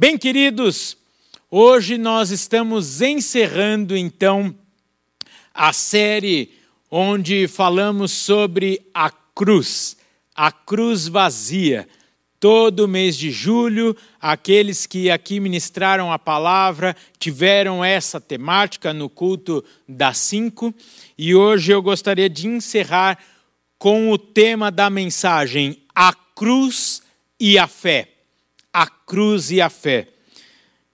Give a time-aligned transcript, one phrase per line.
[0.00, 0.96] Bem, queridos,
[1.50, 4.54] hoje nós estamos encerrando então
[5.52, 6.52] a série
[6.90, 9.98] onde falamos sobre a cruz,
[10.34, 11.86] a cruz vazia.
[12.40, 19.62] Todo mês de julho, aqueles que aqui ministraram a palavra tiveram essa temática no culto
[19.86, 20.74] das cinco,
[21.18, 23.18] e hoje eu gostaria de encerrar
[23.78, 27.02] com o tema da mensagem: a cruz
[27.38, 28.09] e a fé
[28.72, 30.08] a cruz e a fé.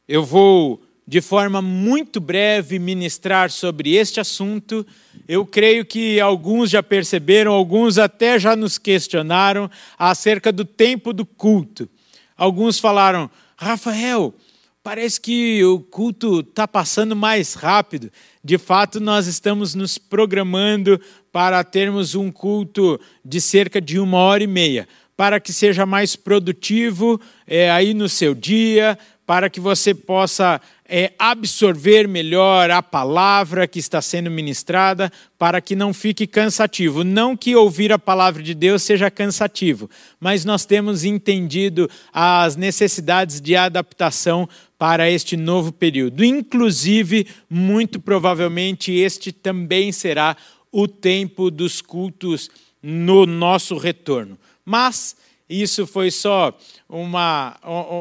[0.09, 4.87] Eu vou, de forma muito breve, ministrar sobre este assunto.
[5.29, 11.27] Eu creio que alguns já perceberam, alguns até já nos questionaram acerca do tempo do
[11.27, 11.89] culto.
[12.37, 14.35] Alguns falaram, Rafael,
[14.83, 18.11] parece que o culto está passando mais rápido.
[18.45, 21.01] De fato, nós estamos nos programando
[21.33, 26.15] para termos um culto de cerca de uma hora e meia para que seja mais
[26.15, 33.67] produtivo é, aí no seu dia, para que você possa é, absorver melhor a palavra
[33.67, 37.03] que está sendo ministrada, para que não fique cansativo.
[37.03, 43.41] Não que ouvir a palavra de Deus seja cansativo, mas nós temos entendido as necessidades
[43.41, 44.49] de adaptação
[44.79, 46.25] para este novo período.
[46.25, 50.37] Inclusive, muito provavelmente, este também será
[50.71, 52.49] o tempo dos cultos
[52.81, 54.39] no nosso retorno.
[54.67, 55.17] Mas
[55.49, 57.57] isso foi só uma,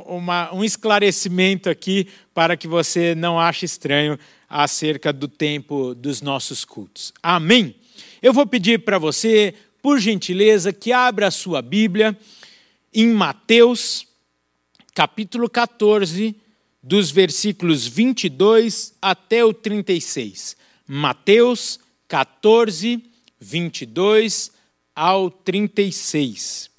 [0.08, 4.18] uma, um esclarecimento aqui para que você não ache estranho
[4.50, 7.14] acerca do tempo dos nossos cultos.
[7.22, 7.76] Amém?
[8.20, 12.18] Eu vou pedir para você, por gentileza, que abra a sua Bíblia
[12.92, 14.08] em Mateus,
[14.96, 16.36] capítulo 14,
[16.82, 20.58] dos versículos 22 até o 36.
[20.88, 23.04] Mateus 14,
[23.40, 24.55] 22
[24.96, 26.72] ao 36.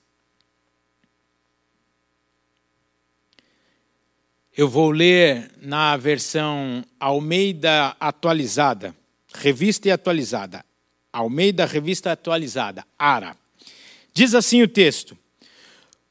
[4.57, 8.97] Eu vou ler na versão Almeida atualizada,
[9.35, 10.65] revista e atualizada.
[11.13, 13.37] Almeida, revista atualizada, ARA.
[14.15, 15.17] Diz assim o texto: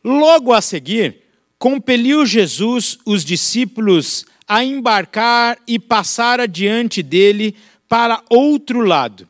[0.03, 1.23] Logo a seguir,
[1.57, 7.55] compeliu Jesus os discípulos a embarcar e passar adiante dele
[7.87, 9.27] para outro lado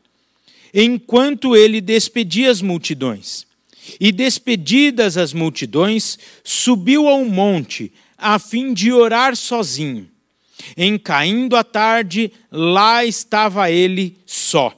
[0.72, 3.46] enquanto ele despedia as multidões.
[4.00, 10.08] E despedidas as multidões, subiu ao monte, a fim de orar sozinho.
[10.76, 14.72] Em caindo a tarde, lá estava ele só.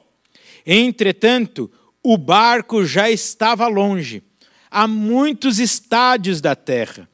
[0.67, 1.71] Entretanto,
[2.03, 4.23] o barco já estava longe,
[4.71, 7.09] a muitos estádios da terra,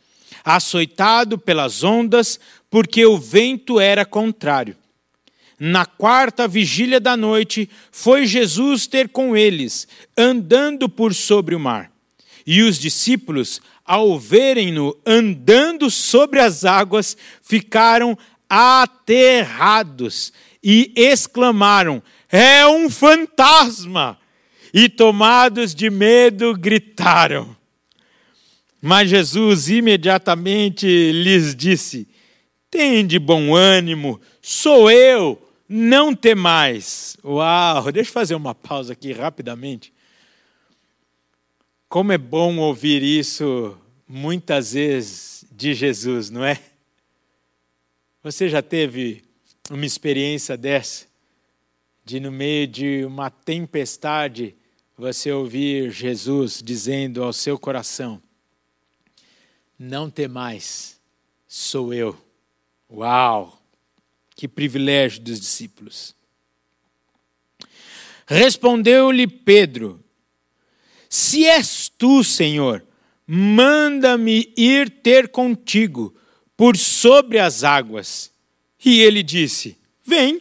[0.45, 4.77] açoitado pelas ondas, porque o vento era contrário.
[5.59, 11.93] Na quarta vigília da noite, foi Jesus ter com eles, andando por sobre o mar.
[12.47, 20.33] E os discípulos, ao verem-no andando sobre as águas, ficaram aterrados
[20.63, 24.19] e exclamaram: É um fantasma!
[24.73, 27.57] E tomados de medo, gritaram.
[28.83, 32.09] Mas Jesus imediatamente lhes disse:
[32.69, 37.17] Tende bom ânimo, sou eu não temais.
[37.25, 39.93] Uau, deixa eu fazer uma pausa aqui rapidamente.
[41.89, 46.61] Como é bom ouvir isso muitas vezes de Jesus, não é?
[48.23, 49.23] Você já teve
[49.71, 51.07] uma experiência dessa?
[52.05, 54.55] De no meio de uma tempestade
[54.97, 58.23] você ouvir Jesus dizendo ao seu coração:
[59.79, 61.01] Não temais,
[61.47, 62.17] sou eu.
[62.91, 63.64] Uau!
[64.35, 66.15] Que privilégio dos discípulos.
[68.27, 70.03] Respondeu-lhe Pedro:
[71.09, 72.85] Se és tu, Senhor,
[73.27, 76.15] manda-me ir ter contigo
[76.57, 78.31] por sobre as águas.
[78.85, 80.41] E ele disse: Vem.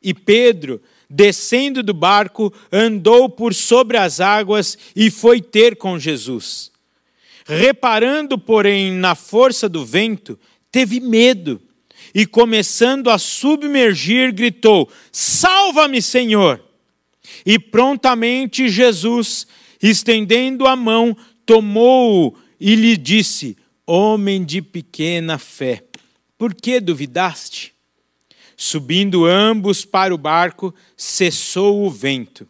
[0.00, 0.80] E Pedro,
[1.10, 6.70] descendo do barco, andou por sobre as águas e foi ter com Jesus.
[7.44, 10.38] Reparando, porém, na força do vento,
[10.70, 11.60] teve medo
[12.14, 16.64] e, começando a submergir, gritou: Salva-me, Senhor!
[17.44, 19.46] E prontamente Jesus,
[19.82, 21.14] estendendo a mão,
[21.44, 23.56] tomou-o e lhe disse:
[23.86, 25.84] Homem de pequena fé,
[26.36, 27.72] por que duvidaste?
[28.56, 32.48] Subindo ambos para o barco, cessou o vento.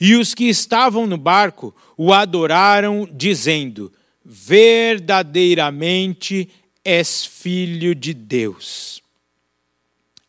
[0.00, 3.92] E os que estavam no barco o adoraram, dizendo:
[4.24, 6.48] Verdadeiramente
[6.84, 9.02] és filho de Deus.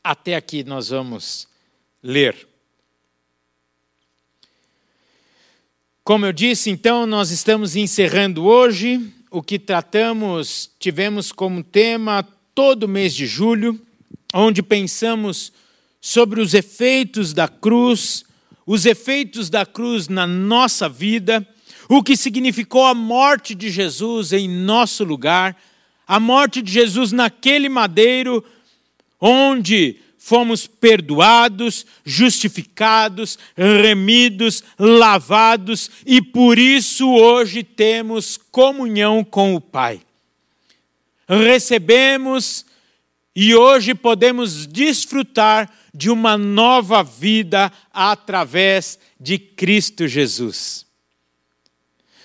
[0.03, 1.47] Até aqui nós vamos
[2.01, 2.47] ler.
[6.03, 12.23] Como eu disse, então, nós estamos encerrando hoje o que tratamos, tivemos como tema
[12.53, 13.81] todo mês de julho,
[14.33, 15.51] onde pensamos
[15.99, 18.23] sobre os efeitos da cruz,
[18.65, 21.45] os efeitos da cruz na nossa vida,
[21.89, 25.57] o que significou a morte de Jesus em nosso lugar,
[26.07, 28.43] a morte de Jesus naquele madeiro,
[29.19, 40.01] onde fomos perdoados, justificados, remidos, lavados e por isso hoje temos comunhão com o Pai.
[41.29, 42.65] Recebemos
[43.35, 50.87] e hoje podemos desfrutar de uma nova vida através de Cristo Jesus.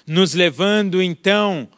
[0.07, 1.69] Nos levando então,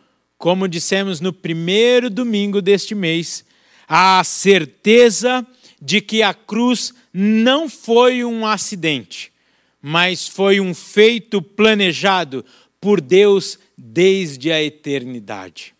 [0.42, 3.44] como dissemos no primeiro domingo deste mês,
[3.86, 5.46] à certeza
[5.80, 9.30] de que a cruz não foi um acidente,
[9.80, 12.44] mas foi um feito planejado
[12.80, 15.72] por Deus desde a eternidade.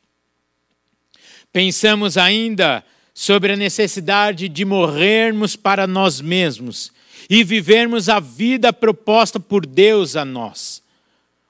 [1.52, 6.92] Pensamos ainda sobre a necessidade de morrermos para nós mesmos
[7.28, 10.81] e vivermos a vida proposta por Deus a nós.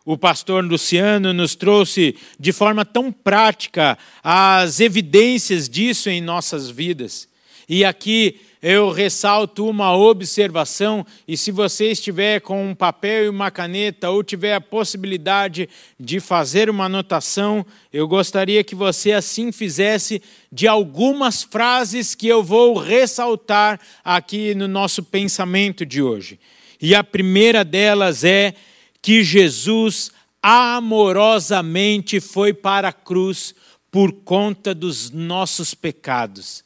[0.04, 7.28] O pastor Luciano nos trouxe de forma tão prática as evidências disso em nossas vidas.
[7.69, 13.50] E aqui eu ressalto uma observação, e se você estiver com um papel e uma
[13.50, 15.69] caneta ou tiver a possibilidade
[15.99, 22.43] de fazer uma anotação, eu gostaria que você assim fizesse de algumas frases que eu
[22.43, 26.38] vou ressaltar aqui no nosso pensamento de hoje.
[26.81, 28.55] E a primeira delas é
[29.02, 33.54] que Jesus amorosamente foi para a cruz
[33.90, 36.64] por conta dos nossos pecados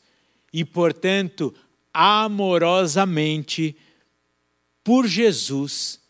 [0.52, 1.52] e, portanto,
[1.92, 3.76] amorosamente,
[4.84, 6.00] por Jesus,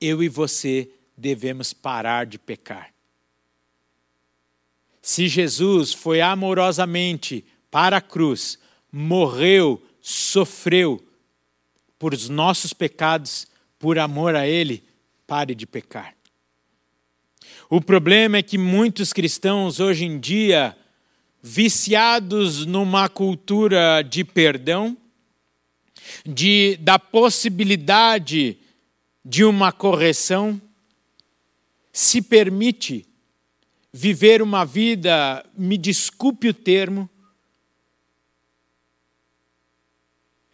[0.00, 2.94] eu e você devemos parar de pecar.
[5.02, 8.58] Se Jesus foi amorosamente para a cruz,
[8.92, 11.04] morreu, sofreu
[11.98, 13.46] por os nossos pecados,
[13.78, 14.84] por amor a Ele,
[15.34, 16.14] pare de pecar.
[17.68, 20.76] O problema é que muitos cristãos hoje em dia
[21.42, 24.96] viciados numa cultura de perdão,
[26.24, 28.58] de, da possibilidade
[29.24, 30.62] de uma correção,
[31.92, 33.04] se permite
[33.92, 37.10] viver uma vida, me desculpe o termo,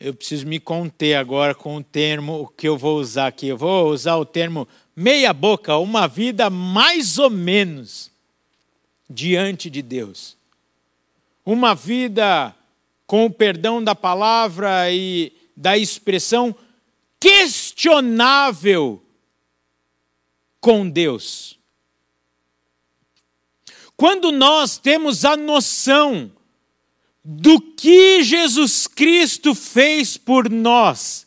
[0.00, 3.48] eu preciso me conter agora com o termo que eu vou usar aqui.
[3.48, 4.66] Eu vou usar o termo
[4.96, 8.10] meia boca, uma vida mais ou menos
[9.08, 10.40] diante de Deus
[11.44, 12.54] uma vida
[13.06, 16.54] com o perdão da palavra e da expressão
[17.18, 19.02] questionável
[20.60, 21.58] com Deus.
[23.96, 26.30] Quando nós temos a noção
[27.24, 31.26] do que Jesus Cristo fez por nós,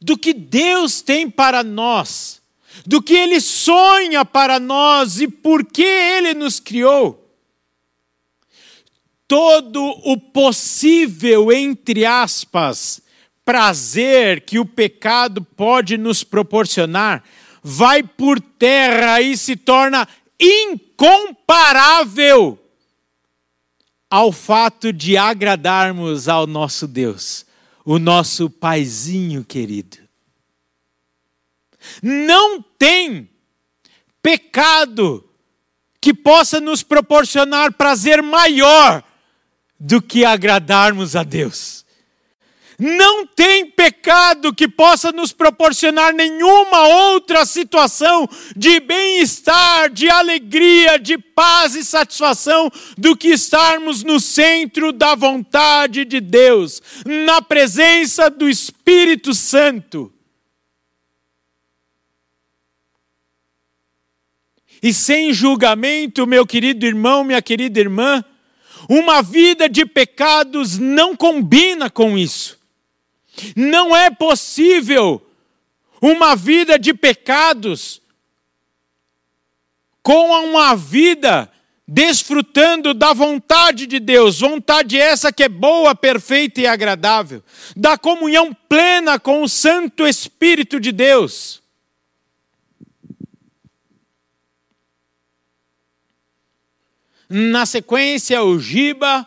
[0.00, 2.42] do que Deus tem para nós,
[2.84, 7.20] do que Ele sonha para nós e por que Ele nos criou,
[9.26, 13.00] todo o possível, entre aspas,
[13.44, 17.24] prazer que o pecado pode nos proporcionar,
[17.62, 20.06] vai por terra e se torna
[20.38, 22.58] incomparável
[24.14, 27.44] ao fato de agradarmos ao nosso Deus,
[27.84, 29.98] o nosso Paizinho querido.
[32.00, 33.28] Não tem
[34.22, 35.28] pecado
[36.00, 39.02] que possa nos proporcionar prazer maior
[39.80, 41.83] do que agradarmos a Deus.
[42.78, 51.16] Não tem pecado que possa nos proporcionar nenhuma outra situação de bem-estar, de alegria, de
[51.16, 58.48] paz e satisfação do que estarmos no centro da vontade de Deus, na presença do
[58.48, 60.12] Espírito Santo.
[64.82, 68.22] E sem julgamento, meu querido irmão, minha querida irmã,
[68.88, 72.63] uma vida de pecados não combina com isso.
[73.56, 75.24] Não é possível
[76.00, 78.00] uma vida de pecados
[80.02, 81.50] com uma vida
[81.86, 87.42] desfrutando da vontade de Deus, vontade essa que é boa, perfeita e agradável,
[87.76, 91.62] da comunhão plena com o Santo Espírito de Deus.
[97.28, 99.26] Na sequência, o Giba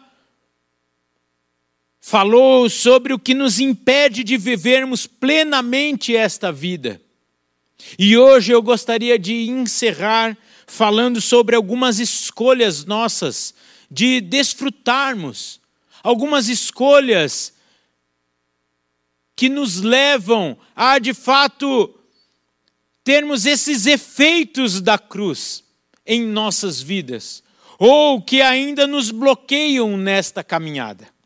[2.07, 7.01] falou sobre o que nos impede de vivermos plenamente esta vida.
[7.99, 13.53] E hoje eu gostaria de encerrar falando sobre algumas escolhas nossas
[13.91, 15.59] de desfrutarmos,
[16.01, 17.53] algumas escolhas
[19.35, 21.93] que nos levam a, de fato,
[23.03, 25.61] termos esses efeitos da cruz
[26.05, 27.43] em nossas vidas,
[27.77, 31.16] ou que ainda nos bloqueiam nesta caminhada.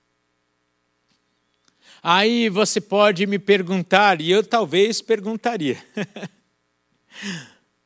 [2.04, 5.78] Aí você pode me perguntar, e eu talvez perguntaria: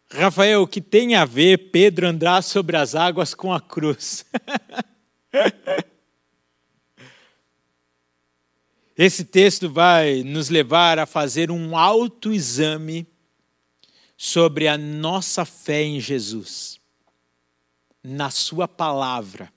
[0.10, 4.25] Rafael, o que tem a ver Pedro andar sobre as águas com a cruz?
[8.98, 13.05] Esse texto vai nos levar a fazer um autoexame
[14.15, 16.79] sobre a nossa fé em Jesus,
[18.01, 19.51] na Sua palavra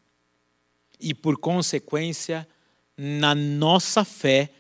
[0.99, 2.49] e, por consequência,
[2.99, 4.51] na nossa fé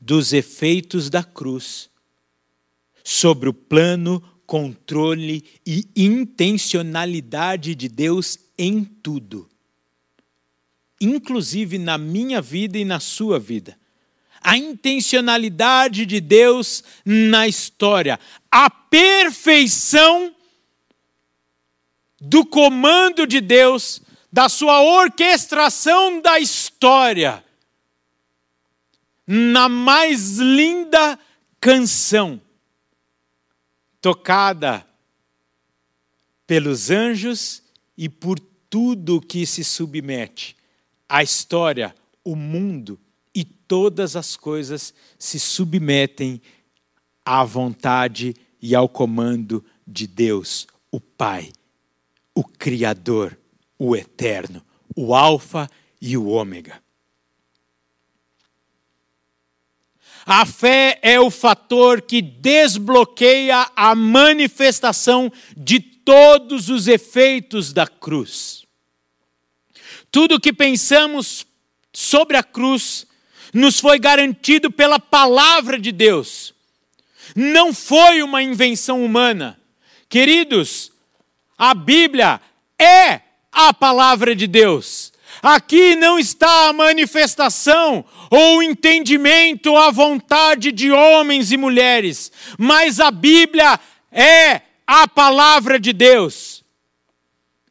[0.00, 1.88] dos efeitos da cruz
[3.04, 9.48] sobre o plano, controle e intencionalidade de Deus em tudo,
[11.00, 13.78] inclusive na minha vida e na sua vida.
[14.40, 18.18] A intencionalidade de Deus na história,
[18.50, 20.34] a perfeição
[22.20, 24.00] do comando de Deus,
[24.32, 27.44] da sua orquestração da história,
[29.30, 31.18] na mais linda
[31.60, 32.40] canção,
[34.00, 34.86] tocada
[36.46, 37.62] pelos anjos
[37.94, 40.56] e por tudo que se submete
[41.06, 41.94] à história,
[42.24, 42.98] o mundo
[43.34, 46.40] e todas as coisas se submetem
[47.22, 51.52] à vontade e ao comando de Deus, o Pai,
[52.34, 53.38] o Criador,
[53.78, 54.64] o Eterno,
[54.96, 55.68] o Alfa
[56.00, 56.87] e o Ômega.
[60.30, 68.66] A fé é o fator que desbloqueia a manifestação de todos os efeitos da cruz.
[70.12, 71.46] Tudo que pensamos
[71.94, 73.06] sobre a cruz
[73.54, 76.52] nos foi garantido pela palavra de Deus.
[77.34, 79.58] Não foi uma invenção humana.
[80.10, 80.92] Queridos,
[81.56, 82.38] a Bíblia
[82.78, 85.10] é a palavra de Deus.
[85.42, 93.00] Aqui não está a manifestação ou o entendimento a vontade de homens e mulheres, mas
[93.00, 93.78] a Bíblia
[94.10, 96.64] é a palavra de Deus.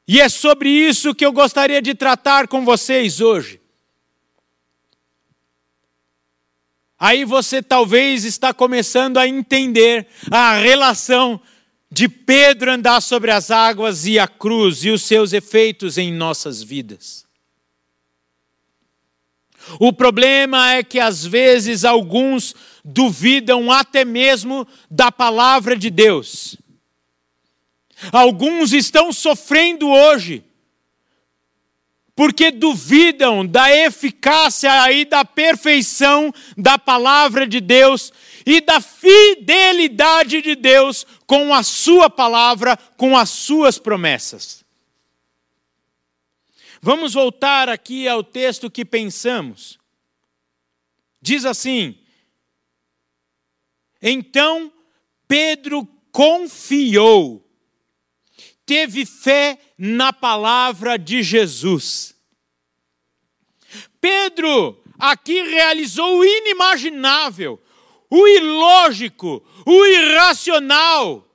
[0.07, 3.59] E é sobre isso que eu gostaria de tratar com vocês hoje.
[6.97, 11.39] Aí você talvez está começando a entender a relação
[11.91, 16.63] de Pedro andar sobre as águas e a cruz e os seus efeitos em nossas
[16.63, 17.26] vidas.
[19.79, 26.57] O problema é que às vezes alguns duvidam até mesmo da palavra de Deus.
[28.12, 30.43] Alguns estão sofrendo hoje
[32.15, 38.12] porque duvidam da eficácia e da perfeição da palavra de Deus
[38.43, 44.66] e da fidelidade de Deus com a sua palavra, com as suas promessas.
[46.81, 49.79] Vamos voltar aqui ao texto que pensamos.
[51.22, 51.98] Diz assim:
[54.01, 54.72] Então
[55.27, 57.48] Pedro confiou
[58.67, 62.13] teve fé na palavra de Jesus.
[64.00, 67.60] Pedro aqui realizou o inimaginável,
[68.10, 71.26] o ilógico, o irracional,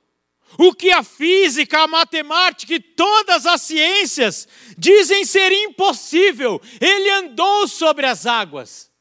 [0.57, 6.61] o que a física, a matemática e todas as ciências dizem ser impossível.
[6.79, 8.91] Ele andou sobre as águas.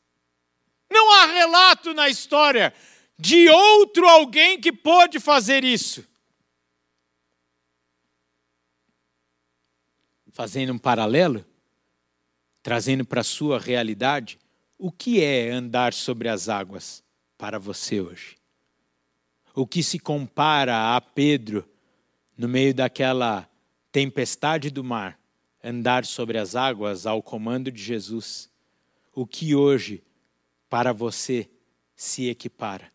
[0.91, 2.75] Não há relato na história
[3.19, 6.05] de outro alguém que pôde fazer isso.
[10.33, 11.45] fazendo um paralelo,
[12.63, 14.39] trazendo para a sua realidade,
[14.79, 17.05] o que é andar sobre as águas
[17.39, 18.42] para você hoje?
[19.55, 21.69] O que se compara a Pedro
[22.39, 23.47] no meio daquela
[23.91, 25.19] tempestade do mar,
[25.63, 28.51] andar sobre as águas ao comando de Jesus?
[29.15, 30.03] O que hoje
[30.71, 31.51] para você
[31.95, 32.91] se equipara?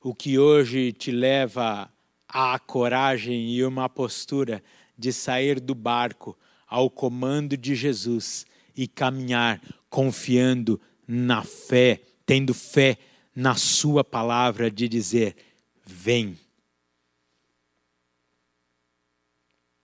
[0.00, 1.90] O que hoje te leva
[2.28, 4.62] à coragem e uma postura
[4.96, 12.96] de sair do barco ao comando de Jesus e caminhar confiando na fé, tendo fé
[13.36, 15.36] na Sua palavra de dizer:
[15.84, 16.38] Vem.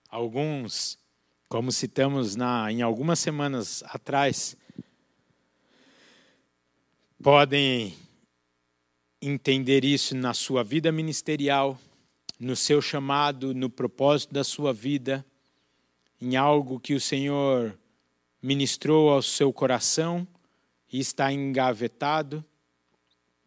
[0.09, 0.97] Alguns,
[1.47, 4.57] como citamos na, em algumas semanas atrás,
[7.21, 7.95] podem
[9.21, 11.79] entender isso na sua vida ministerial,
[12.39, 15.25] no seu chamado, no propósito da sua vida,
[16.21, 17.77] em algo que o Senhor
[18.41, 20.27] ministrou ao seu coração
[20.91, 22.45] e está engavetado,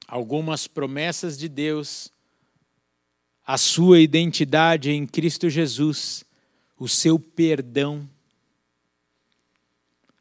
[0.07, 2.13] algumas promessas de Deus,
[3.45, 6.25] a sua identidade em Cristo Jesus,
[6.79, 8.09] o seu perdão,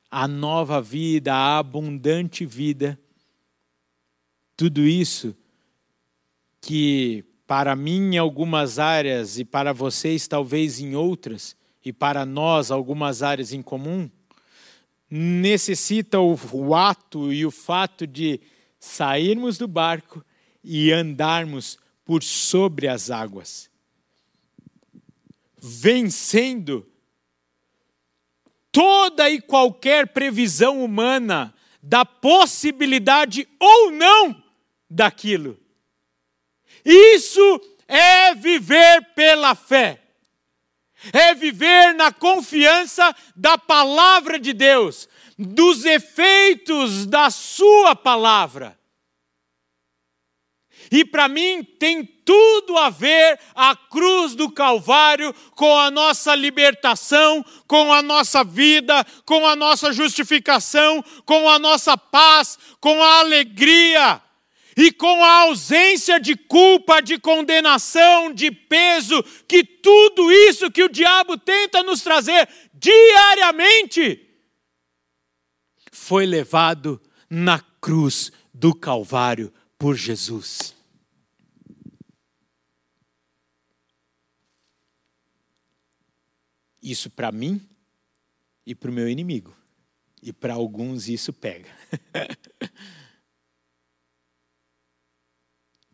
[0.09, 2.99] a nova vida, a abundante vida,
[4.55, 5.35] tudo isso
[6.61, 12.71] que para mim em algumas áreas e para vocês talvez em outras, e para nós
[12.71, 14.09] algumas áreas em comum,
[15.09, 18.41] necessita o, o ato e o fato de
[18.85, 20.23] sairmos do barco
[20.63, 23.69] e andarmos por sobre as águas,
[25.57, 26.87] vencendo
[28.71, 34.43] toda e qualquer previsão humana da possibilidade ou não
[34.89, 35.59] daquilo.
[36.85, 40.04] Isso é viver pela fé.
[41.11, 48.77] É viver na confiança da palavra de Deus, dos efeitos da Sua palavra.
[50.91, 57.45] E para mim tem tudo a ver a cruz do Calvário com a nossa libertação,
[57.67, 64.21] com a nossa vida, com a nossa justificação, com a nossa paz, com a alegria
[64.75, 70.89] e com a ausência de culpa, de condenação, de peso, que tudo isso que o
[70.89, 74.21] diabo tenta nos trazer diariamente
[75.91, 80.75] foi levado na cruz do Calvário por Jesus.
[86.83, 87.59] Isso para mim
[88.65, 89.55] e para o meu inimigo.
[90.21, 91.69] E para alguns isso pega.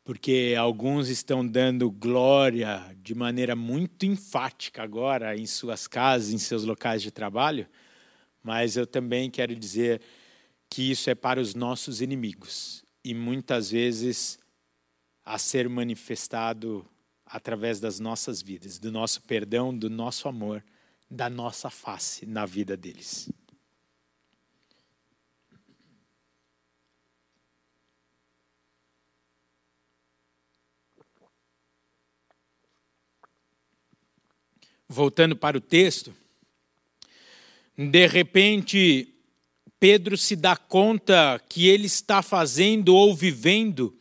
[0.03, 6.63] Porque alguns estão dando glória de maneira muito enfática agora em suas casas, em seus
[6.63, 7.67] locais de trabalho,
[8.43, 10.01] mas eu também quero dizer
[10.69, 14.39] que isso é para os nossos inimigos e muitas vezes
[15.23, 16.85] a ser manifestado
[17.25, 20.63] através das nossas vidas, do nosso perdão, do nosso amor,
[21.09, 23.29] da nossa face na vida deles.
[34.93, 36.13] Voltando para o texto,
[37.77, 39.07] de repente
[39.79, 43.97] Pedro se dá conta que ele está fazendo ou vivendo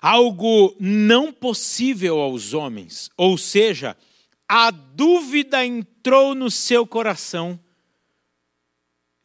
[0.00, 3.96] algo não possível aos homens, ou seja,
[4.48, 7.58] a dúvida entrou no seu coração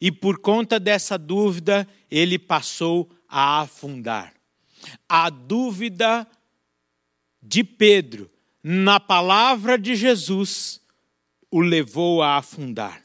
[0.01, 4.33] e por conta dessa dúvida ele passou a afundar.
[5.07, 6.27] A dúvida
[7.39, 8.31] de Pedro
[8.63, 10.82] na palavra de Jesus
[11.50, 13.04] o levou a afundar.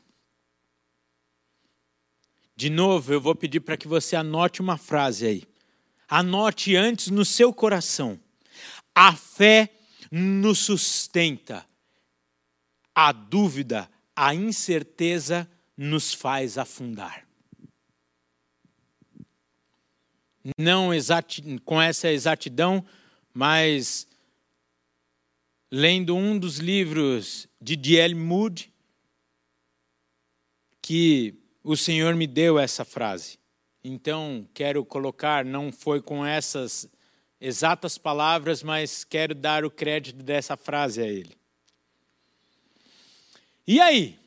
[2.54, 5.44] De novo, eu vou pedir para que você anote uma frase aí.
[6.08, 8.18] Anote antes no seu coração.
[8.94, 9.70] A fé
[10.10, 11.66] nos sustenta.
[12.94, 17.26] A dúvida, a incerteza nos faz afundar.
[20.58, 20.90] Não
[21.64, 22.84] com essa exatidão,
[23.34, 24.06] mas
[25.70, 28.14] lendo um dos livros de D.L.
[28.14, 28.72] Moody,
[30.80, 33.38] que o Senhor me deu essa frase.
[33.82, 36.88] Então, quero colocar, não foi com essas
[37.40, 41.36] exatas palavras, mas quero dar o crédito dessa frase a ele.
[43.66, 44.18] E aí?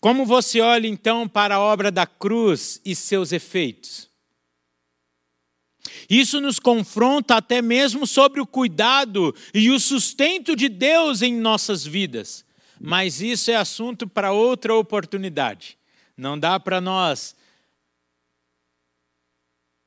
[0.00, 4.11] Como você olha então para a obra da cruz e seus efeitos?
[6.08, 11.84] Isso nos confronta até mesmo sobre o cuidado e o sustento de Deus em nossas
[11.84, 12.44] vidas.
[12.80, 15.78] Mas isso é assunto para outra oportunidade.
[16.16, 17.34] Não dá para nós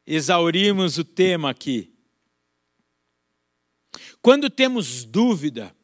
[0.07, 1.91] exaurirmos o tema aqui.
[4.21, 5.75] Quando temos dúvida,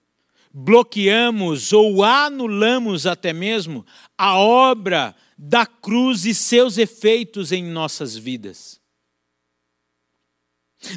[0.53, 3.85] bloqueamos ou anulamos até mesmo
[4.17, 8.80] a obra da cruz e seus efeitos em nossas vidas.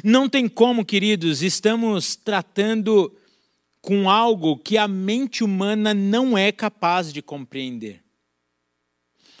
[0.03, 3.15] Não tem como, queridos, estamos tratando
[3.81, 8.05] com algo que a mente humana não é capaz de compreender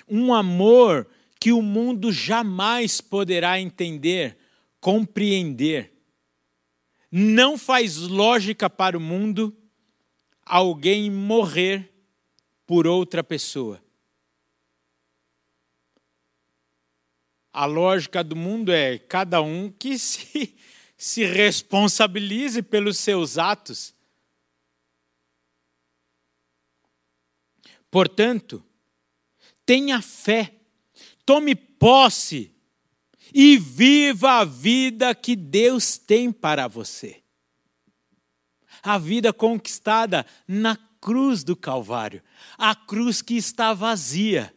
[0.07, 1.07] um amor
[1.39, 4.37] que o mundo jamais poderá entender,
[4.79, 5.93] compreender.
[7.11, 9.55] Não faz lógica para o mundo
[10.45, 11.91] alguém morrer
[12.65, 13.81] por outra pessoa.
[17.57, 20.53] A lógica do mundo é cada um que se,
[20.97, 23.95] se responsabilize pelos seus atos.
[27.89, 28.61] Portanto,
[29.65, 30.53] tenha fé,
[31.25, 32.53] tome posse
[33.33, 37.23] e viva a vida que Deus tem para você.
[38.83, 42.21] A vida conquistada na cruz do Calvário,
[42.57, 44.53] a cruz que está vazia.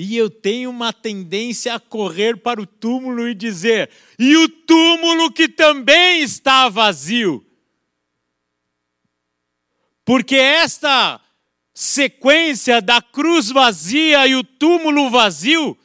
[0.00, 5.32] E eu tenho uma tendência a correr para o túmulo e dizer: e o túmulo
[5.32, 7.44] que também está vazio.
[10.04, 11.20] Porque esta
[11.74, 15.76] sequência da cruz vazia e o túmulo vazio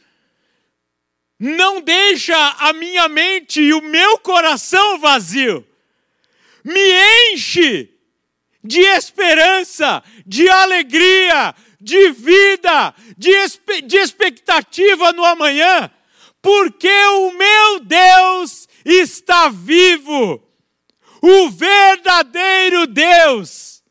[1.39, 5.67] não deixa a minha mente e o meu coração vazio.
[6.63, 7.89] Me enche
[8.63, 13.31] de esperança, de alegria, de vida, de,
[13.85, 15.91] de expectativa no amanhã,
[16.41, 20.41] porque o meu Deus está vivo.
[21.21, 23.81] O verdadeiro Deus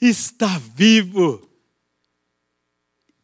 [0.00, 1.46] está vivo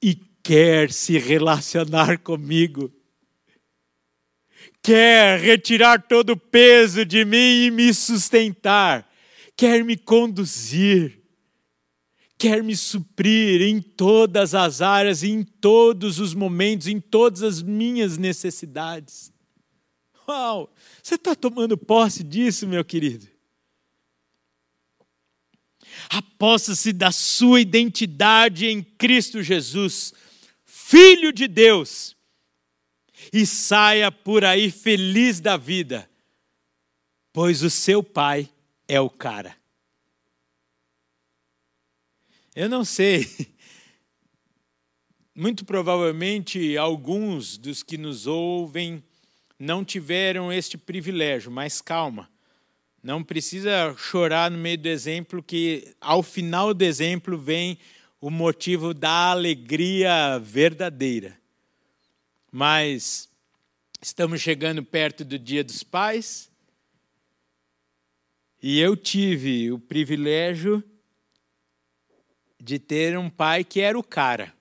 [0.02, 2.92] e quer se relacionar comigo.
[4.82, 9.10] Quer retirar todo o peso de mim e me sustentar.
[9.56, 11.23] Quer me conduzir.
[12.44, 18.18] Quer me suprir em todas as áreas, em todos os momentos, em todas as minhas
[18.18, 19.32] necessidades.
[20.28, 20.72] Uau!
[21.02, 23.34] Você está tomando posse disso, meu querido?
[26.08, 30.12] aposta-se da sua identidade em Cristo Jesus,
[30.64, 32.16] Filho de Deus,
[33.32, 36.08] e saia por aí feliz da vida,
[37.32, 38.50] pois o seu pai
[38.86, 39.56] é o cara.
[42.56, 43.28] Eu não sei,
[45.34, 49.02] muito provavelmente alguns dos que nos ouvem
[49.58, 52.30] não tiveram este privilégio, mas calma.
[53.02, 57.76] Não precisa chorar no meio do exemplo, que ao final do exemplo vem
[58.20, 61.36] o motivo da alegria verdadeira.
[62.52, 63.28] Mas
[64.00, 66.48] estamos chegando perto do Dia dos Pais
[68.62, 70.84] e eu tive o privilégio
[72.64, 74.54] de ter um pai que era o cara.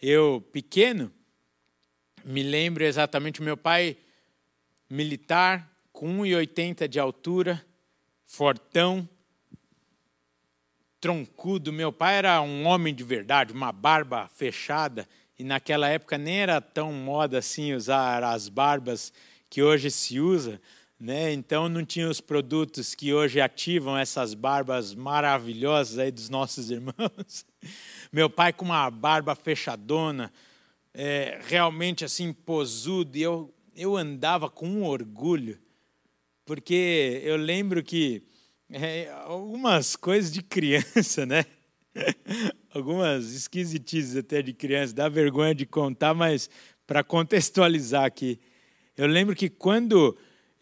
[0.00, 1.12] Eu, pequeno,
[2.24, 3.98] me lembro exatamente, meu pai
[4.88, 7.62] militar, com 1,80 de altura,
[8.24, 9.06] fortão,
[10.98, 11.70] troncudo.
[11.70, 15.06] Meu pai era um homem de verdade, uma barba fechada,
[15.38, 19.12] e naquela época nem era tão moda assim usar as barbas
[19.50, 20.58] que hoje se usa,
[20.98, 21.32] né?
[21.32, 27.46] Então não tinha os produtos que hoje ativam essas barbas maravilhosas aí dos nossos irmãos.
[28.12, 30.32] Meu pai com uma barba fechadona,
[30.92, 35.58] é, realmente assim posudo, e eu, eu andava com um orgulho
[36.44, 38.22] porque eu lembro que
[38.70, 41.46] é, algumas coisas de criança, né?
[42.74, 46.50] algumas esquisitices até de criança, dá vergonha de contar, mas
[46.86, 48.38] para contextualizar aqui,
[48.96, 50.16] eu lembro que quando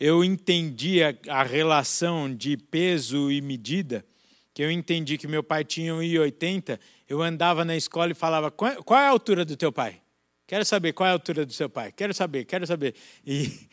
[0.05, 4.05] eu entendi a, a, relação de peso e medida,
[4.53, 6.77] que eu entendi que meu pai tinha 1,80,
[7.09, 10.03] eu andava na escola e falava: qual, qual é a altura do teu pai?
[10.45, 11.93] Quero saber qual é a altura do seu pai.
[11.93, 12.97] Quero saber, quero saber.
[13.25, 13.69] E,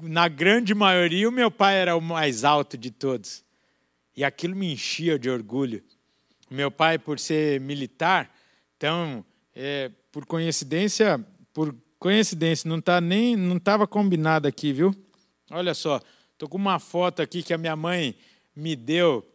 [0.00, 3.44] na grande maioria, o meu pai era o mais alto de todos.
[4.16, 5.84] E aquilo me enchia de orgulho.
[6.50, 8.34] Meu pai, por ser militar,
[8.78, 9.22] então,
[9.54, 14.94] é, por coincidência, por coincidência, não tá nem, não estava combinado aqui, viu?
[15.50, 16.00] Olha só,
[16.36, 18.14] tô com uma foto aqui que a minha mãe
[18.54, 19.26] me deu,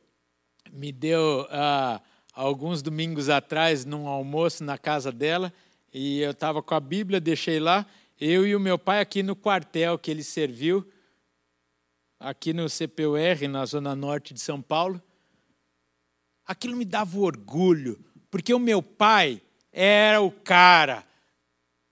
[0.71, 2.01] me deu ah,
[2.33, 5.51] alguns domingos atrás num almoço na casa dela
[5.93, 7.85] e eu estava com a Bíblia, deixei lá
[8.19, 10.87] eu e o meu pai aqui no quartel que ele serviu,
[12.19, 15.01] aqui no CPUR, na zona norte de São Paulo.
[16.45, 21.05] Aquilo me dava orgulho, porque o meu pai era o cara.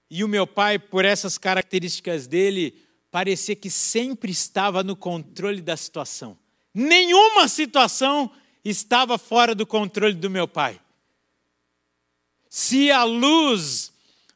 [0.09, 2.81] E o meu pai, por essas características dele,
[3.11, 6.37] parecia que sempre estava no controle da situação.
[6.73, 8.31] Nenhuma situação
[8.63, 10.79] estava fora do controle do meu pai.
[12.49, 13.91] Se a luz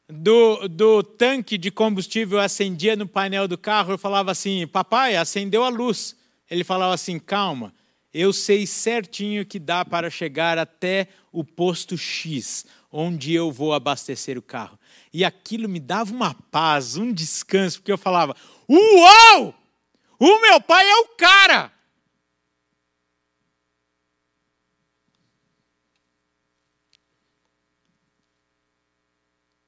[0.07, 5.63] do, do tanque de combustível acendia no painel do carro, eu falava assim: Papai, acendeu
[5.63, 6.15] a luz.
[6.49, 7.73] Ele falava assim: Calma,
[8.13, 14.37] eu sei certinho que dá para chegar até o posto X, onde eu vou abastecer
[14.37, 14.79] o carro.
[15.13, 18.35] E aquilo me dava uma paz, um descanso, porque eu falava:
[18.69, 19.53] Uau!
[20.19, 21.71] O meu pai é o cara!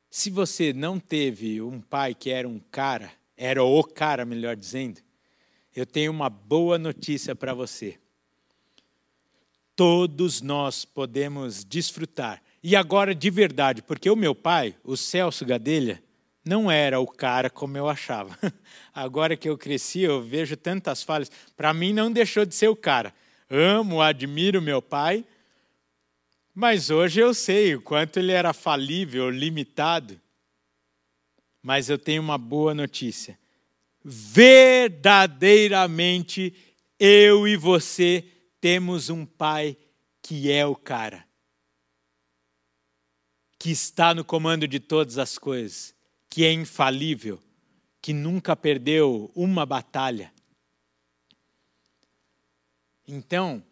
[0.10, 5.00] Se você não teve um pai que era um cara, era o cara, melhor dizendo,
[5.76, 8.00] eu tenho uma boa notícia para você.
[9.76, 12.42] Todos nós podemos desfrutar.
[12.64, 16.04] E agora de verdade, porque o meu pai, o Celso Gadelha,
[16.48, 18.38] não era o cara como eu achava.
[18.94, 21.32] Agora que eu cresci, eu vejo tantas falhas.
[21.56, 23.14] Para mim, não deixou de ser o cara.
[23.50, 25.24] Amo, admiro meu pai,
[26.54, 30.20] mas hoje eu sei o quanto ele era falível, limitado.
[31.62, 33.40] Mas eu tenho uma boa notícia.
[34.04, 36.54] Verdadeiramente,
[37.00, 38.26] eu e você
[38.60, 39.78] temos um pai
[40.22, 41.26] que é o cara,
[43.60, 45.96] que está no comando de todas as coisas,
[46.38, 47.42] que é infalível,
[48.00, 50.32] que nunca perdeu uma batalha.
[53.08, 53.66] Então,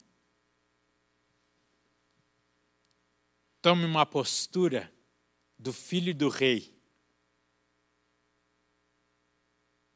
[3.62, 4.91] tome uma postura
[5.60, 6.73] do filho do rei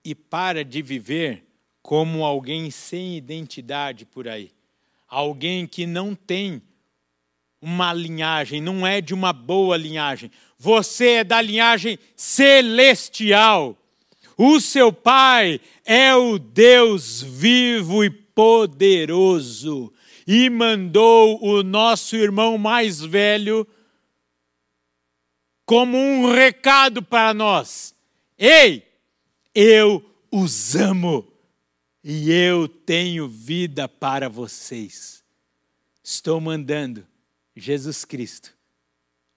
[0.05, 1.47] e para de viver
[1.81, 4.53] como alguém sem identidade por aí.
[5.07, 6.61] Alguém que não tem
[7.59, 10.31] uma linhagem, não é de uma boa linhagem.
[10.59, 13.77] Você é da linhagem celestial.
[14.37, 19.91] O seu pai é o Deus vivo e poderoso
[20.27, 23.65] e mandou o nosso irmão mais velho
[25.65, 27.95] como um recado para nós:
[28.37, 28.85] Ei,
[29.55, 31.25] eu os amo
[32.03, 35.23] e eu tenho vida para vocês.
[36.03, 37.07] Estou mandando
[37.55, 38.58] Jesus Cristo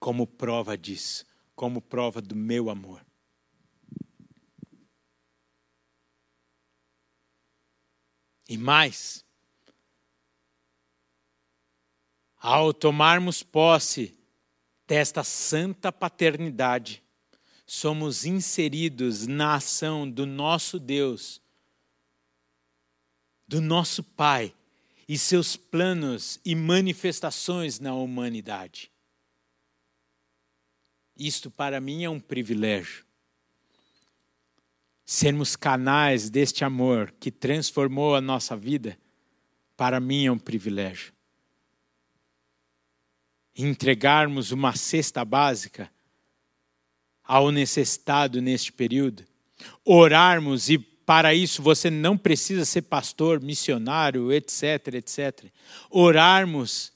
[0.03, 3.01] como prova disso, como prova do meu amor.
[8.49, 9.23] E mais,
[12.37, 14.19] Ao tomarmos posse
[14.85, 17.01] desta santa paternidade,
[17.65, 21.41] somos inseridos na ação do nosso Deus,
[23.47, 24.53] do nosso Pai
[25.07, 28.92] e seus planos e manifestações na humanidade.
[31.17, 33.05] Isto para mim é um privilégio.
[35.05, 38.97] Sermos canais deste amor que transformou a nossa vida,
[39.75, 41.13] para mim é um privilégio
[43.55, 45.89] entregarmos uma cesta básica
[47.23, 49.23] ao necessitado neste período,
[49.85, 55.45] orarmos e para isso você não precisa ser pastor, missionário, etc, etc.
[55.89, 56.91] Orarmos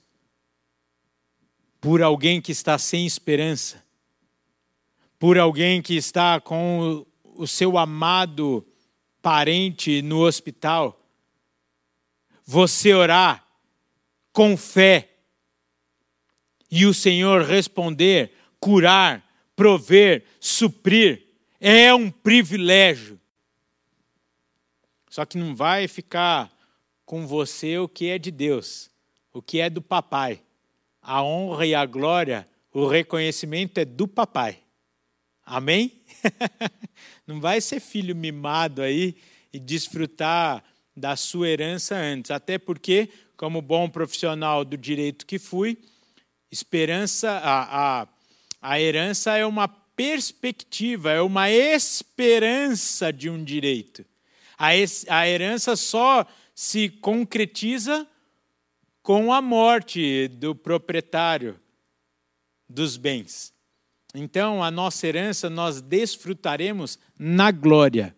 [1.80, 3.84] por alguém que está sem esperança,
[5.20, 8.66] por alguém que está com o seu amado
[9.22, 11.00] parente no hospital.
[12.46, 13.46] Você orar
[14.32, 15.10] com fé
[16.70, 19.26] e o Senhor responder, curar,
[19.56, 21.26] prover, suprir,
[21.60, 23.20] é um privilégio.
[25.10, 26.52] Só que não vai ficar
[27.06, 28.92] com você o que é de Deus,
[29.34, 30.42] o que é do papai.
[31.02, 34.62] A honra e a glória, o reconhecimento é do papai.
[35.50, 36.02] Amém?
[37.26, 39.16] não vai ser filho mimado aí
[39.52, 40.64] e desfrutar
[40.96, 42.32] da sua herança antes.
[42.32, 45.78] Até porque, como bom profissional do direito que fui,
[46.50, 48.08] Esperança, a, a,
[48.62, 54.06] a herança é uma perspectiva, é uma esperança de um direito.
[54.58, 54.70] A,
[55.10, 58.08] a herança só se concretiza
[59.04, 61.60] com a morte do proprietário
[62.68, 63.54] dos bens.
[64.20, 68.16] Então, a nossa herança nós desfrutaremos na glória.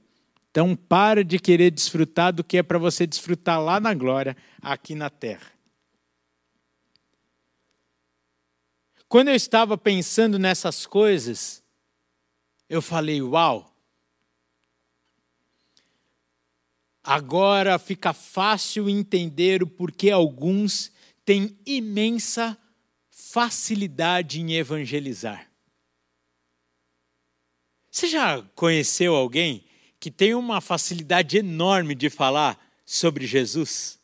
[0.49, 4.95] Então, para de querer desfrutar do que é para você desfrutar lá na glória, aqui
[4.95, 5.51] na terra.
[9.09, 11.63] Quando eu estava pensando nessas coisas,
[12.69, 13.75] eu falei: Uau!
[17.03, 20.91] Agora fica fácil entender o porquê alguns
[21.25, 22.57] têm imensa
[23.09, 25.48] facilidade em evangelizar.
[27.91, 29.65] Você já conheceu alguém
[29.99, 33.99] que tem uma facilidade enorme de falar sobre Jesus?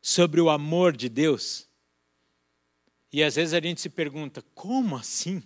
[0.00, 1.68] Sobre o amor de Deus?
[3.12, 5.42] E às vezes a gente se pergunta: como assim?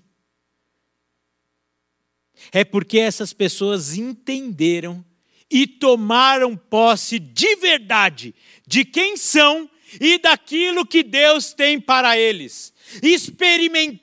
[2.50, 5.04] É porque essas pessoas entenderam
[5.50, 8.34] e tomaram posse de verdade
[8.66, 12.72] de quem são e daquilo que Deus tem para eles.
[13.02, 14.01] Experimentaram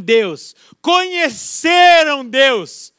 [0.00, 2.92] Deus, conheceram Deus,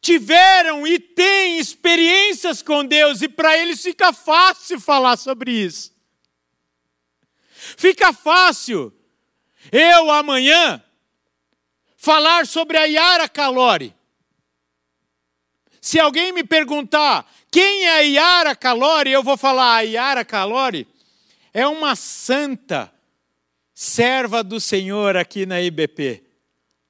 [0.00, 5.94] tiveram e têm experiências com Deus, e para eles fica fácil falar sobre isso.
[7.76, 8.92] Fica fácil
[9.72, 10.82] eu amanhã
[11.96, 13.94] falar sobre a Yara Calori.
[15.80, 20.86] Se alguém me perguntar quem é a Yara Calori, eu vou falar: a Yara Calori
[21.52, 22.92] é uma santa
[23.78, 26.24] serva do Senhor aqui na IBP.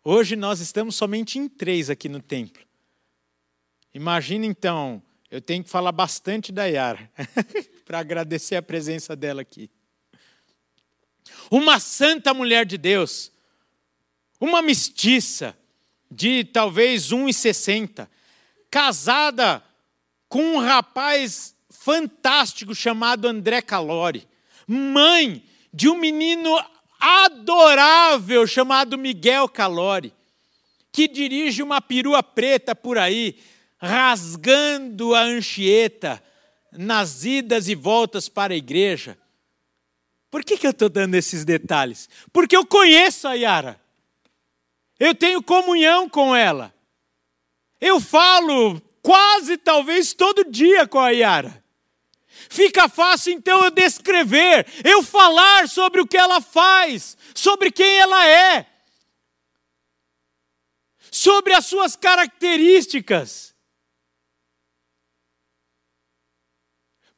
[0.05, 2.65] Hoje nós estamos somente em três aqui no templo.
[3.93, 7.11] Imagina então, eu tenho que falar bastante da Yara
[7.85, 9.69] para agradecer a presença dela aqui.
[11.51, 13.33] Uma santa mulher de Deus,
[14.41, 15.59] uma mestiça
[16.09, 18.09] de talvez 1,60,
[18.71, 19.61] casada
[20.29, 24.29] com um rapaz fantástico chamado André Calori,
[24.69, 25.43] mãe
[25.75, 26.57] de um menino
[27.07, 30.13] adorável chamado Miguel Calori,
[30.91, 33.39] que dirige uma perua preta por aí,
[33.79, 36.21] rasgando a anchieta
[36.73, 39.17] nas idas e voltas para a igreja.
[40.31, 42.09] Por que, que eu estou dando esses detalhes?
[42.33, 43.81] Porque eu conheço a Yara.
[44.99, 46.75] Eu tenho comunhão com ela.
[47.81, 51.63] Eu falo quase talvez todo dia com a Yara.
[52.49, 58.27] Fica fácil então eu descrever, eu falar sobre o que ela faz, sobre quem ela
[58.27, 58.67] é,
[61.11, 63.55] sobre as suas características.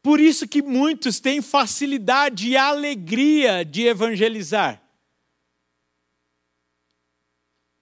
[0.00, 4.82] Por isso que muitos têm facilidade e alegria de evangelizar.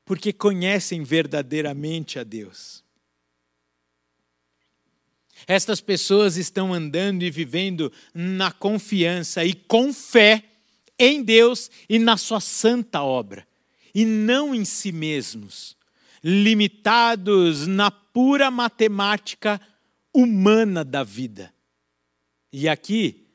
[0.04, 2.85] Porque conhecem verdadeiramente a Deus.
[5.46, 10.42] Estas pessoas estão andando e vivendo na confiança e com fé
[10.98, 13.46] em Deus e na sua santa obra,
[13.94, 15.76] e não em si mesmos,
[16.22, 19.60] limitados na pura matemática
[20.12, 21.52] humana da vida.
[22.52, 23.28] E aqui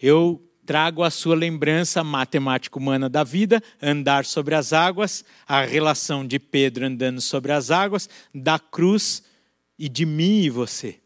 [0.00, 6.24] eu trago a sua lembrança matemática humana da vida, andar sobre as águas, a relação
[6.24, 9.24] de Pedro andando sobre as águas, da cruz
[9.76, 10.99] e de mim e você.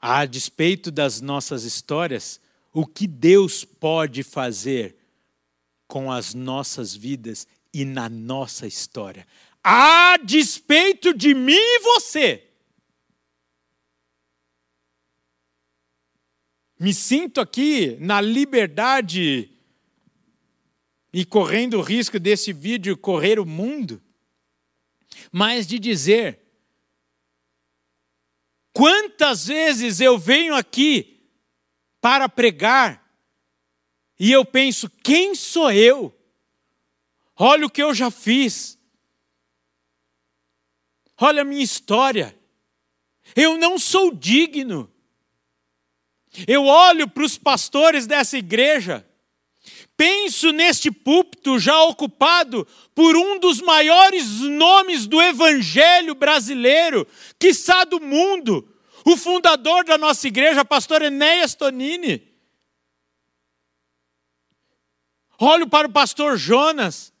[0.00, 2.40] A despeito das nossas histórias,
[2.72, 4.96] o que Deus pode fazer
[5.86, 9.26] com as nossas vidas e na nossa história.
[9.62, 12.44] A despeito de mim e você.
[16.78, 19.50] Me sinto aqui na liberdade
[21.12, 24.00] e correndo o risco desse vídeo correr o mundo,
[25.32, 26.47] mas de dizer
[28.78, 31.20] Quantas vezes eu venho aqui
[32.00, 33.12] para pregar
[34.16, 36.16] e eu penso: quem sou eu?
[37.34, 38.78] Olha o que eu já fiz.
[41.20, 42.38] Olha a minha história.
[43.34, 44.88] Eu não sou digno.
[46.46, 49.04] Eu olho para os pastores dessa igreja,
[49.98, 57.04] penso neste púlpito já ocupado por um dos maiores nomes do evangelho brasileiro,
[57.36, 58.72] quiçá do mundo,
[59.04, 62.22] o fundador da nossa igreja, pastor Enéas Tonini.
[65.40, 67.12] Olho para o pastor Jonas,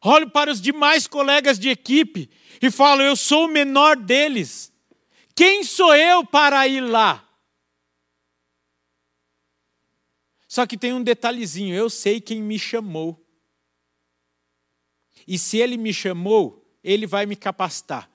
[0.00, 2.30] olho para os demais colegas de equipe
[2.62, 4.72] e falo: eu sou o menor deles.
[5.34, 7.23] Quem sou eu para ir lá?
[10.54, 13.20] Só que tem um detalhezinho: eu sei quem me chamou.
[15.26, 18.08] E se ele me chamou, ele vai me capacitar.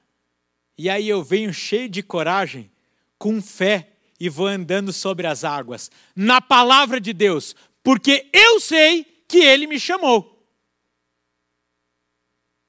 [0.78, 2.72] E aí eu venho cheio de coragem,
[3.18, 9.04] com fé, e vou andando sobre as águas, na palavra de Deus, porque eu sei
[9.28, 10.42] que ele me chamou.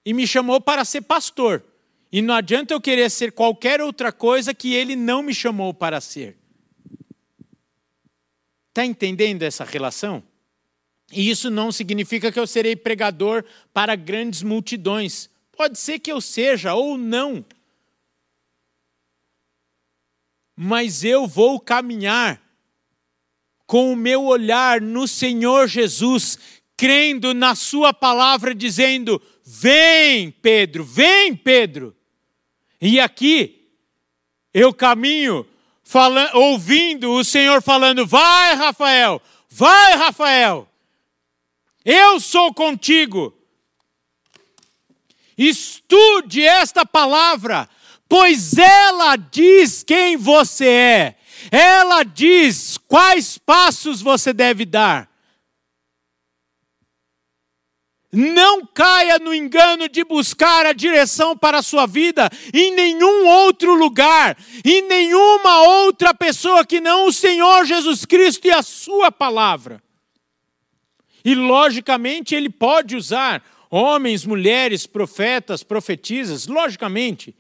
[0.05, 1.65] E me chamou para ser pastor.
[2.11, 6.01] E não adianta eu querer ser qualquer outra coisa que ele não me chamou para
[6.01, 6.40] ser.
[8.71, 10.23] Está entendendo essa relação?
[11.13, 15.29] E isso não significa que eu serei pregador para grandes multidões.
[15.57, 17.45] Pode ser que eu seja ou não.
[20.57, 22.41] Mas eu vou caminhar
[23.67, 26.39] com o meu olhar no Senhor Jesus,
[26.77, 31.97] crendo na Sua palavra, dizendo: Vem, Pedro, vem, Pedro.
[32.81, 33.69] E aqui
[34.55, 35.47] eu caminho
[35.91, 40.69] falando, ouvindo o Senhor falando: Vai, Rafael, vai, Rafael.
[41.85, 43.37] Eu sou contigo.
[45.37, 47.69] Estude esta palavra,
[48.09, 51.17] pois ela diz quem você é.
[51.51, 55.10] Ela diz quais passos você deve dar.
[58.13, 63.73] Não caia no engano de buscar a direção para a sua vida em nenhum outro
[63.75, 69.81] lugar, em nenhuma outra pessoa que não o Senhor Jesus Cristo e a Sua palavra.
[71.25, 77.37] E, logicamente, ele pode usar homens, mulheres, profetas, profetisas, logicamente.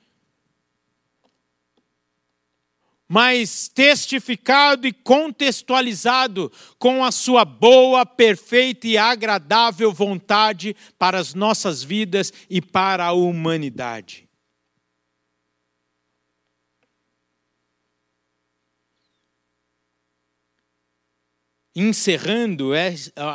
[3.12, 6.48] Mas testificado e contextualizado
[6.78, 13.12] com a sua boa, perfeita e agradável vontade para as nossas vidas e para a
[13.12, 14.28] humanidade.
[21.74, 22.70] Encerrando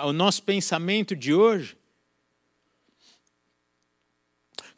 [0.05, 1.77] o nosso pensamento de hoje,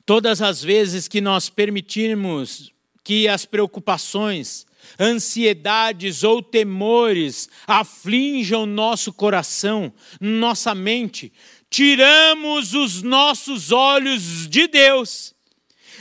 [0.03, 2.73] todas as vezes que nós permitirmos
[3.03, 4.66] que as preocupações,
[4.99, 11.31] ansiedades ou temores aflinjam nosso coração, nossa mente,
[11.69, 15.35] tiramos os nossos olhos de Deus,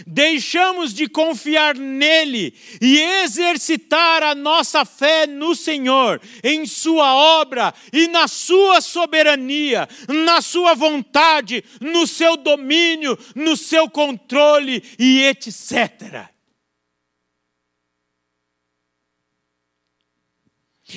[0.07, 8.09] deixamos de confiar nele e exercitar a nossa fé no Senhor, em Sua obra e
[8.09, 16.36] na Sua soberania, na Sua vontade, no seu domínio, no seu controle e etc.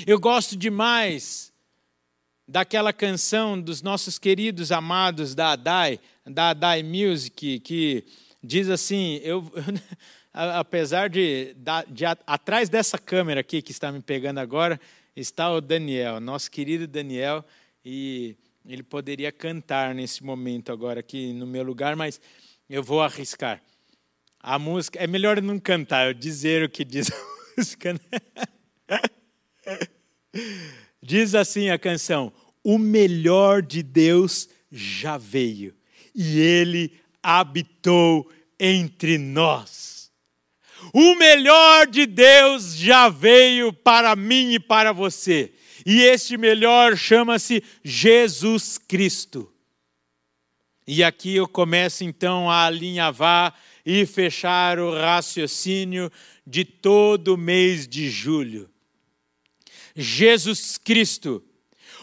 [0.06, 1.52] Eu gosto demais
[2.48, 8.06] daquela canção dos nossos queridos amados da Adai, da Adai Music, que
[8.44, 9.44] diz assim: eu,
[10.32, 11.56] apesar de,
[11.88, 14.80] de, atrás dessa câmera aqui que está me pegando agora
[15.16, 17.44] está o Daniel, nosso querido Daniel,
[17.84, 22.22] e ele poderia cantar nesse momento agora aqui no meu lugar, mas
[22.70, 23.62] eu vou arriscar.
[24.40, 27.16] A música é melhor não cantar, eu dizer o que diz a
[27.58, 27.94] música.
[27.94, 28.00] Né?
[31.02, 32.32] Diz assim a canção:
[32.64, 35.74] O melhor de Deus já veio
[36.14, 36.94] e ele
[37.24, 40.12] habitou entre nós.
[40.94, 45.54] O melhor de Deus já veio para mim e para você.
[45.86, 49.52] E este melhor chama-se Jesus Cristo.
[50.88, 53.56] E aqui eu começo então a alinhavar
[53.86, 56.12] e fechar o raciocínio
[56.46, 58.69] de todo o mês de julho.
[60.00, 61.44] Jesus Cristo,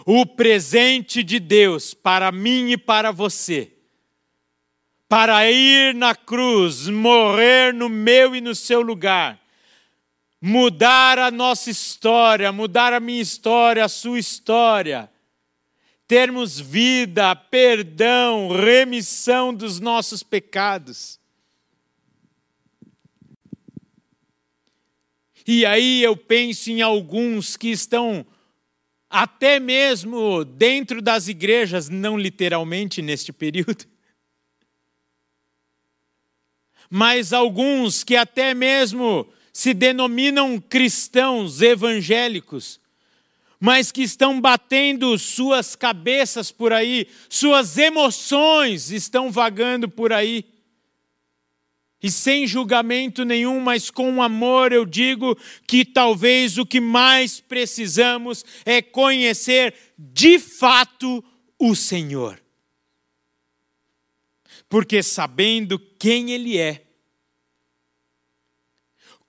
[0.04, 3.72] o presente de Deus para mim e para você,
[5.08, 9.40] para ir na cruz, morrer no meu e no seu lugar,
[10.40, 15.10] mudar a nossa história, mudar a minha história, a sua história,
[16.06, 21.18] termos vida, perdão, remissão dos nossos pecados.
[25.46, 28.26] E aí eu penso em alguns que estão
[29.08, 33.84] até mesmo dentro das igrejas, não literalmente neste período,
[36.90, 42.80] mas alguns que até mesmo se denominam cristãos evangélicos,
[43.60, 50.44] mas que estão batendo suas cabeças por aí, suas emoções estão vagando por aí
[52.02, 55.36] e sem julgamento nenhum, mas com amor, eu digo
[55.66, 61.24] que talvez o que mais precisamos é conhecer de fato
[61.58, 62.40] o Senhor.
[64.68, 66.86] Porque sabendo quem Ele é,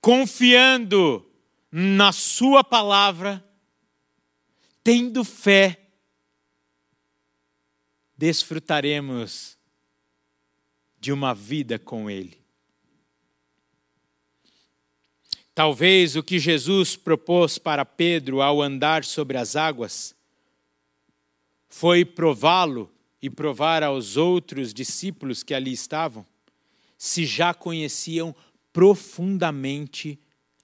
[0.00, 1.24] confiando
[1.72, 3.42] na Sua palavra,
[4.84, 5.80] tendo fé,
[8.16, 9.56] desfrutaremos
[11.00, 12.37] de uma vida com Ele.
[15.58, 20.14] Talvez o que Jesus propôs para Pedro ao andar sobre as águas
[21.68, 22.88] foi prová-lo
[23.20, 26.24] e provar aos outros discípulos que ali estavam
[26.96, 28.32] se já conheciam
[28.72, 30.16] profundamente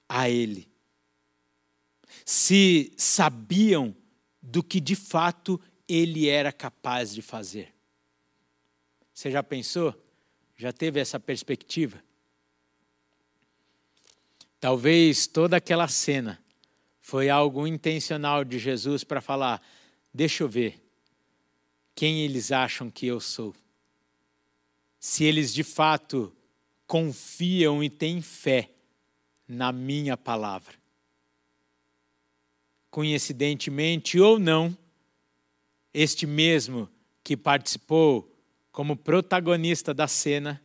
[0.09, 0.69] a Ele,
[2.25, 3.97] se sabiam
[4.41, 7.75] do que de fato Ele era capaz de fazer.
[9.13, 9.93] Você já pensou?
[10.57, 12.01] Já teve essa perspectiva?
[14.65, 16.43] Talvez toda aquela cena
[17.03, 19.61] foi algo intencional de Jesus para falar:
[20.11, 20.83] deixa eu ver
[21.95, 23.55] quem eles acham que eu sou.
[24.99, 26.35] Se eles de fato
[26.87, 28.71] confiam e têm fé
[29.47, 30.77] na minha palavra.
[32.91, 34.75] Coincidentemente ou não,
[35.93, 36.89] este mesmo
[37.23, 38.35] que participou
[38.73, 40.59] como protagonista da cena,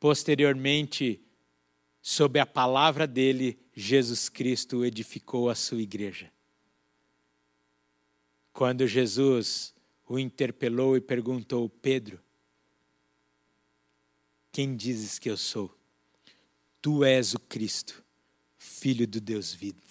[0.00, 1.20] posteriormente
[2.08, 6.30] sob a palavra dele, Jesus Cristo edificou a sua igreja.
[8.52, 9.74] Quando Jesus
[10.06, 12.20] o interpelou e perguntou: Pedro,
[14.52, 15.76] quem dizes que eu sou?
[16.80, 18.00] Tu és o Cristo,
[18.56, 19.82] filho do Deus vivo.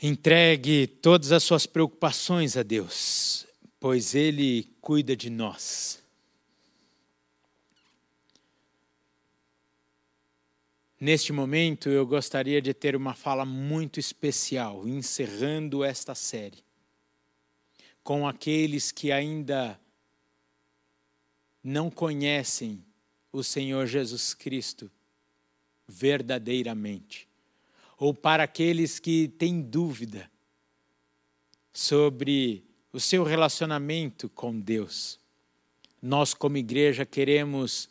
[0.00, 3.45] Entregue todas as suas preocupações a Deus
[3.78, 6.02] pois Ele cuida de nós.
[10.98, 16.64] Neste momento, eu gostaria de ter uma fala muito especial, encerrando esta série,
[18.02, 19.78] com aqueles que ainda
[21.62, 22.82] não conhecem
[23.30, 24.90] o Senhor Jesus Cristo
[25.86, 27.28] verdadeiramente,
[27.98, 30.30] ou para aqueles que têm dúvida
[31.72, 32.65] sobre
[32.96, 35.20] o seu relacionamento com Deus.
[36.00, 37.90] Nós, como igreja, queremos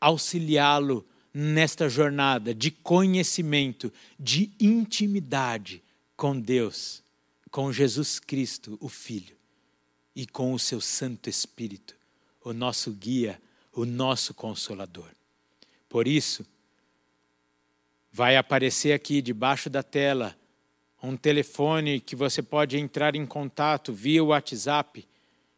[0.00, 5.82] auxiliá-lo nesta jornada de conhecimento, de intimidade
[6.16, 7.02] com Deus,
[7.50, 9.34] com Jesus Cristo, o Filho,
[10.14, 11.96] e com o seu Santo Espírito,
[12.44, 13.42] o nosso guia,
[13.72, 15.10] o nosso consolador.
[15.88, 16.46] Por isso,
[18.12, 20.38] vai aparecer aqui debaixo da tela
[21.02, 25.06] um telefone que você pode entrar em contato via WhatsApp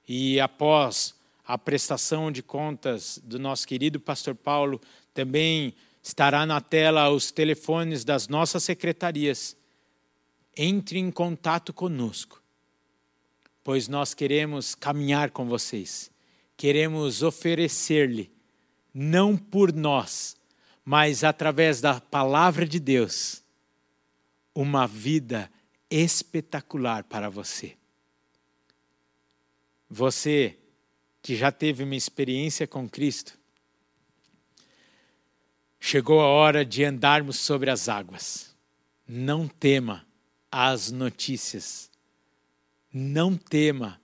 [0.06, 1.14] e após
[1.46, 4.80] a prestação de contas do nosso querido pastor Paulo,
[5.14, 9.56] também estará na tela os telefones das nossas secretarias.
[10.56, 12.42] Entre em contato conosco,
[13.62, 16.10] pois nós queremos caminhar com vocês.
[16.56, 18.30] Queremos oferecer-lhe,
[18.92, 20.36] não por nós,
[20.84, 23.42] mas através da palavra de Deus,
[24.60, 25.48] uma vida
[25.88, 27.76] espetacular para você.
[29.88, 30.58] Você
[31.22, 33.38] que já teve uma experiência com Cristo,
[35.78, 38.52] chegou a hora de andarmos sobre as águas.
[39.06, 40.04] Não tema
[40.50, 41.88] as notícias,
[42.92, 44.00] não tema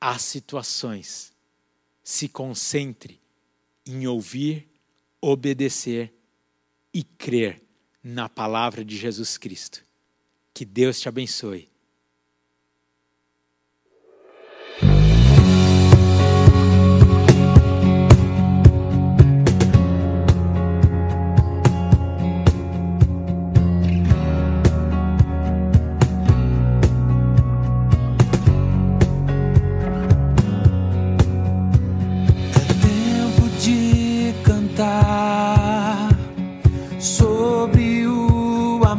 [0.00, 1.32] as situações.
[2.04, 3.20] Se concentre
[3.84, 4.68] em ouvir,
[5.20, 6.14] obedecer
[6.94, 7.60] e crer
[8.02, 9.84] na palavra de Jesus Cristo.
[10.52, 11.71] Que Deus te abençoe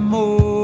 [0.03, 0.62] more.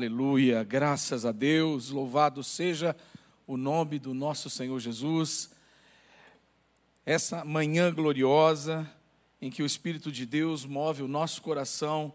[0.00, 2.96] Aleluia, graças a Deus, louvado seja
[3.46, 5.50] o nome do nosso Senhor Jesus.
[7.04, 8.90] Essa manhã gloriosa
[9.42, 12.14] em que o Espírito de Deus move o nosso coração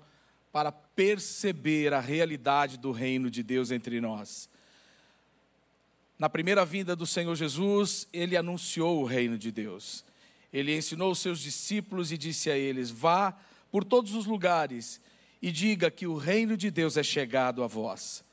[0.52, 4.50] para perceber a realidade do reino de Deus entre nós.
[6.18, 10.04] Na primeira vinda do Senhor Jesus, ele anunciou o reino de Deus.
[10.52, 13.38] Ele ensinou os seus discípulos e disse a eles: Vá
[13.72, 15.00] por todos os lugares
[15.46, 18.24] e diga que o reino de Deus é chegado a vós.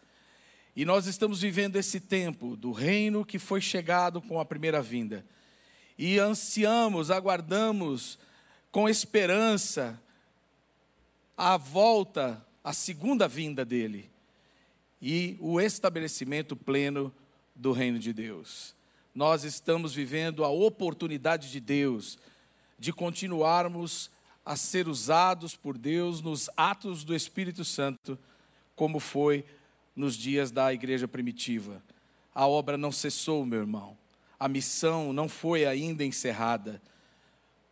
[0.74, 5.22] E nós estamos vivendo esse tempo do reino que foi chegado com a primeira vinda.
[5.98, 8.18] E ansiamos, aguardamos
[8.70, 10.00] com esperança
[11.36, 14.10] a volta, a segunda vinda dele
[14.98, 17.14] e o estabelecimento pleno
[17.54, 18.74] do reino de Deus.
[19.14, 22.18] Nós estamos vivendo a oportunidade de Deus
[22.78, 24.10] de continuarmos
[24.44, 28.18] a ser usados por Deus nos atos do Espírito Santo,
[28.74, 29.44] como foi
[29.94, 31.82] nos dias da igreja primitiva.
[32.34, 33.96] A obra não cessou, meu irmão.
[34.38, 36.82] A missão não foi ainda encerrada.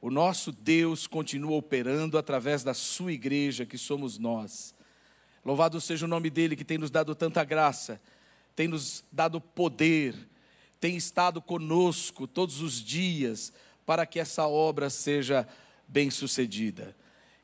[0.01, 4.75] O nosso Deus continua operando através da sua igreja, que somos nós.
[5.45, 8.01] Louvado seja o nome dele, que tem nos dado tanta graça,
[8.55, 10.15] tem nos dado poder,
[10.79, 13.53] tem estado conosco todos os dias
[13.85, 15.49] para que essa obra seja
[15.91, 16.97] bem-sucedida.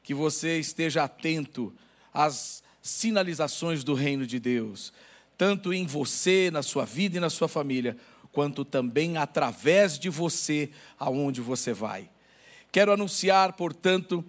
[0.03, 1.75] Que você esteja atento
[2.15, 4.93] às sinalizações do reino de Deus,
[5.37, 7.97] tanto em você, na sua vida e na sua família,
[8.33, 12.09] quanto também através de você aonde você vai.
[12.71, 14.25] Quero anunciar, portanto,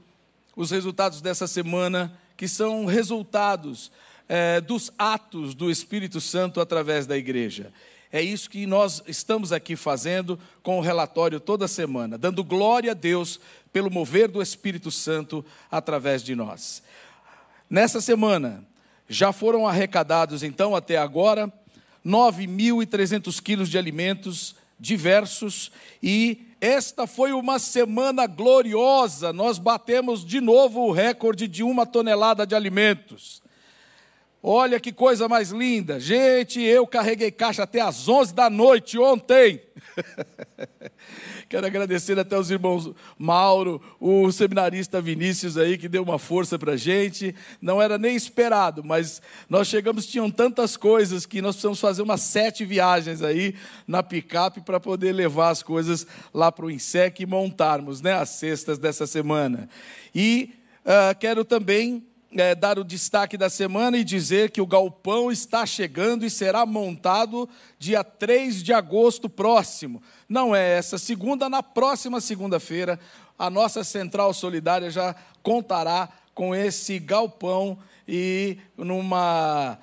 [0.55, 3.91] os resultados dessa semana, que são resultados
[4.28, 7.72] é, dos atos do Espírito Santo através da igreja.
[8.12, 12.95] É isso que nós estamos aqui fazendo com o relatório toda semana, dando glória a
[12.95, 13.39] Deus
[13.74, 16.82] pelo mover do Espírito Santo através de nós.
[17.70, 18.64] Nessa semana,
[19.10, 21.51] já foram arrecadados, então, até agora,
[22.05, 29.32] 9.300 quilos de alimentos diversos e esta foi uma semana gloriosa.
[29.32, 33.41] Nós batemos de novo o recorde de uma tonelada de alimentos.
[34.41, 35.99] Olha que coisa mais linda.
[35.99, 39.61] Gente, eu carreguei caixa até às 11 da noite ontem.
[41.49, 46.75] Quero agradecer até os irmãos Mauro, o seminarista Vinícius aí, que deu uma força para
[46.75, 47.33] gente.
[47.59, 52.21] Não era nem esperado, mas nós chegamos, tinham tantas coisas que nós precisamos fazer umas
[52.21, 53.55] sete viagens aí
[53.88, 58.29] na picape para poder levar as coisas lá para o INSEC e montarmos né, as
[58.29, 59.67] cestas dessa semana.
[60.13, 60.53] E
[60.85, 62.05] uh, quero também
[62.41, 66.65] é, dar o destaque da semana e dizer que o galpão está chegando e será
[66.65, 70.01] montado dia 3 de agosto próximo.
[70.27, 72.99] Não é essa segunda, na próxima segunda-feira,
[73.38, 77.77] a nossa central solidária já contará com esse galpão
[78.07, 79.79] e numa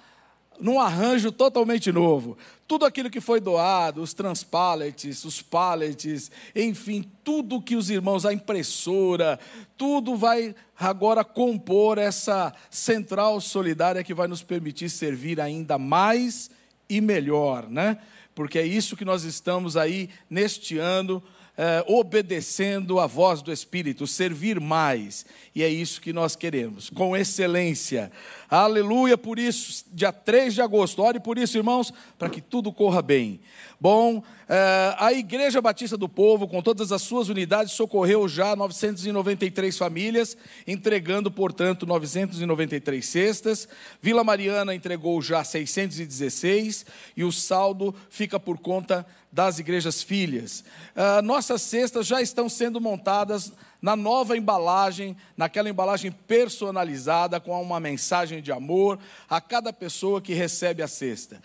[0.61, 2.38] num arranjo totalmente novo.
[2.67, 8.33] Tudo aquilo que foi doado, os transpallets, os pallets, enfim, tudo que os irmãos, a
[8.33, 9.39] impressora,
[9.77, 16.51] tudo vai agora compor essa central solidária que vai nos permitir servir ainda mais
[16.89, 17.99] e melhor, né?
[18.35, 21.22] Porque é isso que nós estamos aí neste ano
[21.57, 25.24] é, obedecendo a voz do Espírito, servir mais.
[25.55, 28.11] E é isso que nós queremos, com excelência.
[28.51, 33.01] Aleluia, por isso, dia 3 de agosto, ore por isso, irmãos, para que tudo corra
[33.01, 33.41] bem.
[33.80, 39.76] Bom, é, a Igreja Batista do Povo, com todas as suas unidades, socorreu já 993
[39.76, 43.68] famílias, entregando, portanto, 993 cestas.
[44.01, 47.95] Vila Mariana entregou já 616 e o saldo
[48.25, 50.64] fica por conta das igrejas filhas.
[50.97, 53.53] Uh, nossas cestas já estão sendo montadas
[53.83, 58.99] na nova embalagem, naquela embalagem personalizada, com uma mensagem de amor
[59.29, 61.39] a cada pessoa que recebe a cesta.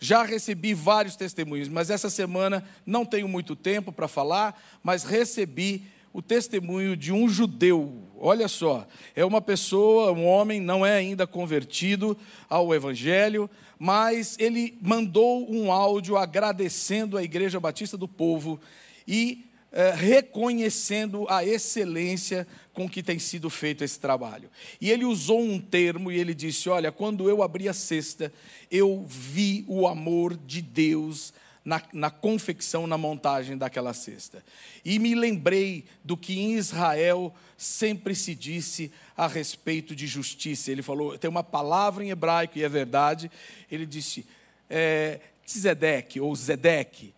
[0.00, 5.86] Já recebi vários testemunhos, mas essa semana não tenho muito tempo para falar, mas recebi
[6.12, 8.05] o testemunho de um judeu.
[8.18, 12.16] Olha só, é uma pessoa, um homem, não é ainda convertido
[12.48, 13.48] ao Evangelho,
[13.78, 18.58] mas ele mandou um áudio agradecendo a Igreja Batista do Povo
[19.06, 24.50] e é, reconhecendo a excelência com que tem sido feito esse trabalho.
[24.80, 28.32] E ele usou um termo e ele disse: Olha, quando eu abri a cesta,
[28.70, 31.34] eu vi o amor de Deus
[31.66, 34.44] na, na confecção, na montagem daquela cesta.
[34.84, 40.70] E me lembrei do que em Israel sempre se disse a respeito de justiça.
[40.70, 43.28] Ele falou, tem uma palavra em hebraico, e é verdade,
[43.68, 44.24] ele disse,
[44.70, 47.12] é, Tzedek, ou Zedek,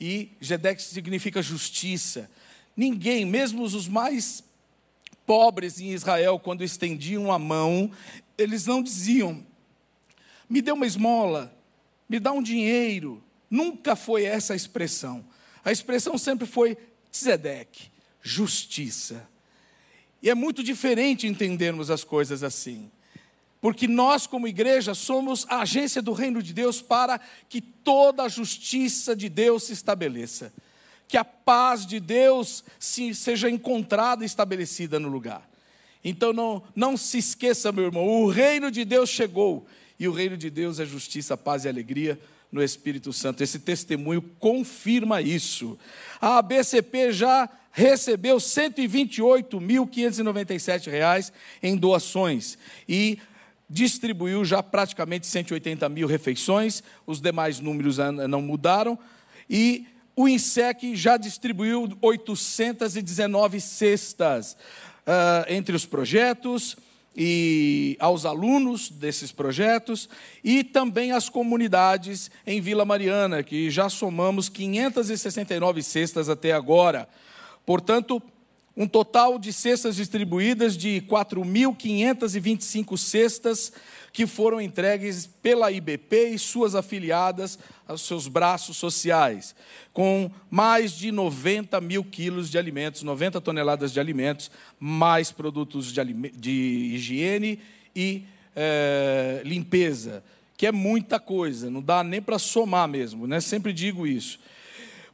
[0.00, 2.30] e Zedek significa justiça.
[2.76, 4.44] Ninguém, mesmo os mais
[5.26, 7.90] pobres em Israel, quando estendiam a mão,
[8.36, 9.44] eles não diziam,
[10.48, 11.52] me dê uma esmola,
[12.08, 13.20] me dá um dinheiro.
[13.50, 15.24] Nunca foi essa a expressão.
[15.64, 16.76] A expressão sempre foi
[17.10, 17.90] tzedek,
[18.22, 19.28] justiça.
[20.22, 22.90] E é muito diferente entendermos as coisas assim.
[23.60, 28.28] Porque nós, como igreja, somos a agência do reino de Deus para que toda a
[28.28, 30.52] justiça de Deus se estabeleça.
[31.08, 35.48] Que a paz de Deus se, seja encontrada e estabelecida no lugar.
[36.04, 39.66] Então não, não se esqueça, meu irmão, o reino de Deus chegou.
[39.98, 42.20] E o reino de Deus é justiça, paz e alegria
[42.50, 43.42] no Espírito Santo.
[43.42, 45.78] Esse testemunho confirma isso.
[46.20, 51.32] A ABCP já recebeu R$ 128.597
[51.62, 52.56] em doações.
[52.88, 53.18] E
[53.68, 58.98] distribuiu já praticamente 180 mil refeições, os demais números não mudaram,
[59.48, 59.86] e
[60.16, 64.56] o INSEC já distribuiu 819 cestas
[65.06, 66.76] uh, entre os projetos
[67.20, 70.08] e aos alunos desses projetos
[70.44, 77.08] e também às comunidades em Vila Mariana, que já somamos 569 cestas até agora.
[77.66, 78.22] Portanto,
[78.76, 83.72] um total de cestas distribuídas de 4.525 cestas
[84.12, 89.54] que foram entregues pela IBP e suas afiliadas aos seus braços sociais,
[89.92, 96.02] com mais de 90 mil quilos de alimentos, 90 toneladas de alimentos, mais produtos de,
[96.30, 97.60] de higiene
[97.94, 100.22] e é, limpeza,
[100.56, 103.40] que é muita coisa, não dá nem para somar mesmo, né?
[103.40, 104.38] sempre digo isso.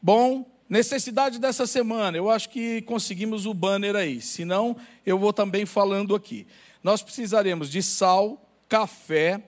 [0.00, 4.74] Bom, Necessidade dessa semana, eu acho que conseguimos o banner aí, senão
[5.04, 6.46] eu vou também falando aqui.
[6.82, 9.42] Nós precisaremos de sal, café,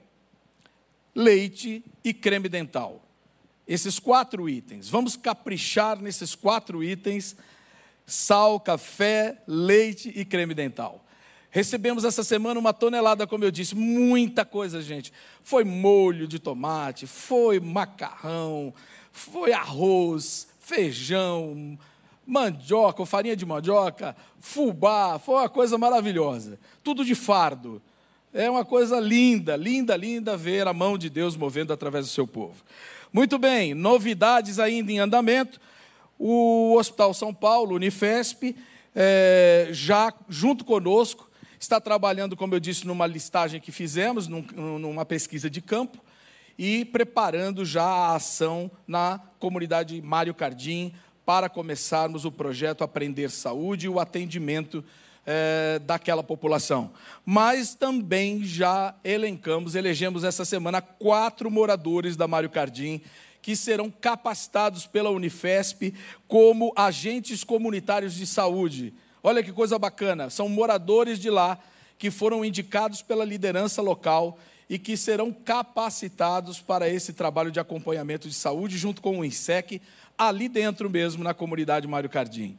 [1.14, 3.02] leite e creme dental.
[3.66, 4.88] Esses quatro itens.
[4.88, 7.36] Vamos caprichar nesses quatro itens:
[8.06, 11.04] sal, café, leite e creme dental.
[11.50, 15.12] Recebemos essa semana uma tonelada, como eu disse, muita coisa, gente.
[15.42, 18.74] Foi molho de tomate, foi macarrão,
[19.10, 21.78] foi arroz, feijão,
[22.26, 26.58] mandioca, farinha de mandioca, fubá, foi uma coisa maravilhosa.
[26.84, 27.80] Tudo de fardo.
[28.38, 32.26] É uma coisa linda, linda, linda ver a mão de Deus movendo através do seu
[32.26, 32.62] povo.
[33.10, 35.58] Muito bem, novidades ainda em andamento.
[36.18, 38.54] O Hospital São Paulo, Unifesp,
[38.94, 44.42] é, já junto conosco, está trabalhando, como eu disse, numa listagem que fizemos, num,
[44.78, 45.96] numa pesquisa de campo,
[46.58, 50.92] e preparando já a ação na comunidade Mário Cardim
[51.24, 54.84] para começarmos o projeto Aprender Saúde e o atendimento
[55.26, 56.92] é, daquela população.
[57.24, 63.02] Mas também já elencamos, elegemos essa semana quatro moradores da Mário Cardim
[63.42, 65.94] que serão capacitados pela Unifesp
[66.26, 68.92] como agentes comunitários de saúde.
[69.22, 71.58] Olha que coisa bacana, são moradores de lá
[71.98, 78.28] que foram indicados pela liderança local e que serão capacitados para esse trabalho de acompanhamento
[78.28, 79.80] de saúde, junto com o INSEC,
[80.18, 82.56] ali dentro mesmo, na comunidade Mário Cardim.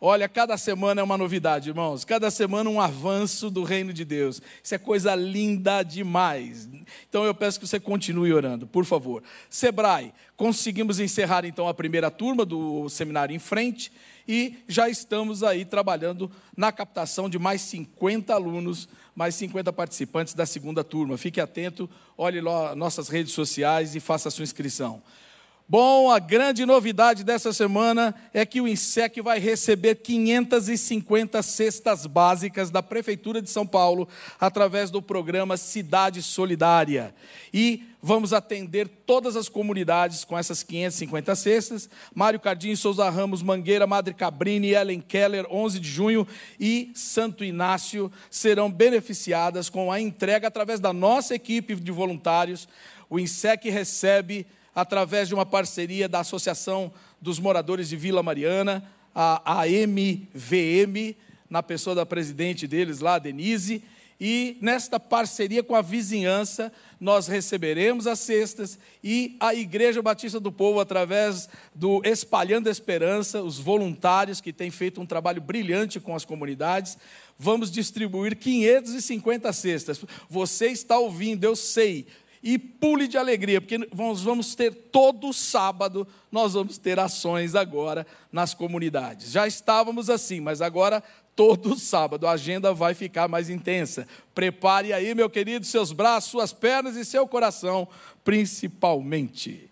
[0.00, 2.04] Olha, cada semana é uma novidade, irmãos.
[2.04, 4.40] Cada semana um avanço do reino de Deus.
[4.62, 6.68] Isso é coisa linda demais.
[7.08, 9.24] Então eu peço que você continue orando, por favor.
[9.50, 13.90] Sebrae, conseguimos encerrar então a primeira turma do seminário em frente
[14.26, 18.88] e já estamos aí trabalhando na captação de mais 50 alunos
[19.18, 21.18] mais 50 participantes da segunda turma.
[21.18, 25.02] Fique atento, olhe lá nossas redes sociais e faça a sua inscrição.
[25.70, 32.70] Bom, a grande novidade dessa semana é que o INSEC vai receber 550 cestas básicas
[32.70, 34.08] da Prefeitura de São Paulo
[34.40, 37.14] através do programa Cidade Solidária.
[37.52, 41.90] E vamos atender todas as comunidades com essas 550 cestas.
[42.14, 46.26] Mário Cardim, Souza Ramos, Mangueira, Madre Cabrini, Ellen Keller, 11 de junho
[46.58, 52.66] e Santo Inácio serão beneficiadas com a entrega através da nossa equipe de voluntários.
[53.10, 54.46] O INSEC recebe
[54.78, 61.16] através de uma parceria da Associação dos Moradores de Vila Mariana, a AMVM,
[61.50, 63.82] na pessoa da presidente deles lá, Denise,
[64.20, 70.52] e nesta parceria com a vizinhança, nós receberemos as cestas e a Igreja Batista do
[70.52, 76.24] Povo, através do Espalhando Esperança, os voluntários que têm feito um trabalho brilhante com as
[76.24, 76.96] comunidades,
[77.36, 80.00] vamos distribuir 550 cestas.
[80.30, 82.06] Você está ouvindo, eu sei.
[82.42, 88.06] E pule de alegria, porque nós vamos ter todo sábado, nós vamos ter ações agora
[88.30, 89.32] nas comunidades.
[89.32, 91.02] Já estávamos assim, mas agora
[91.34, 92.26] todo sábado.
[92.26, 94.08] A agenda vai ficar mais intensa.
[94.34, 97.86] Prepare aí, meu querido, seus braços, suas pernas e seu coração,
[98.24, 99.67] principalmente.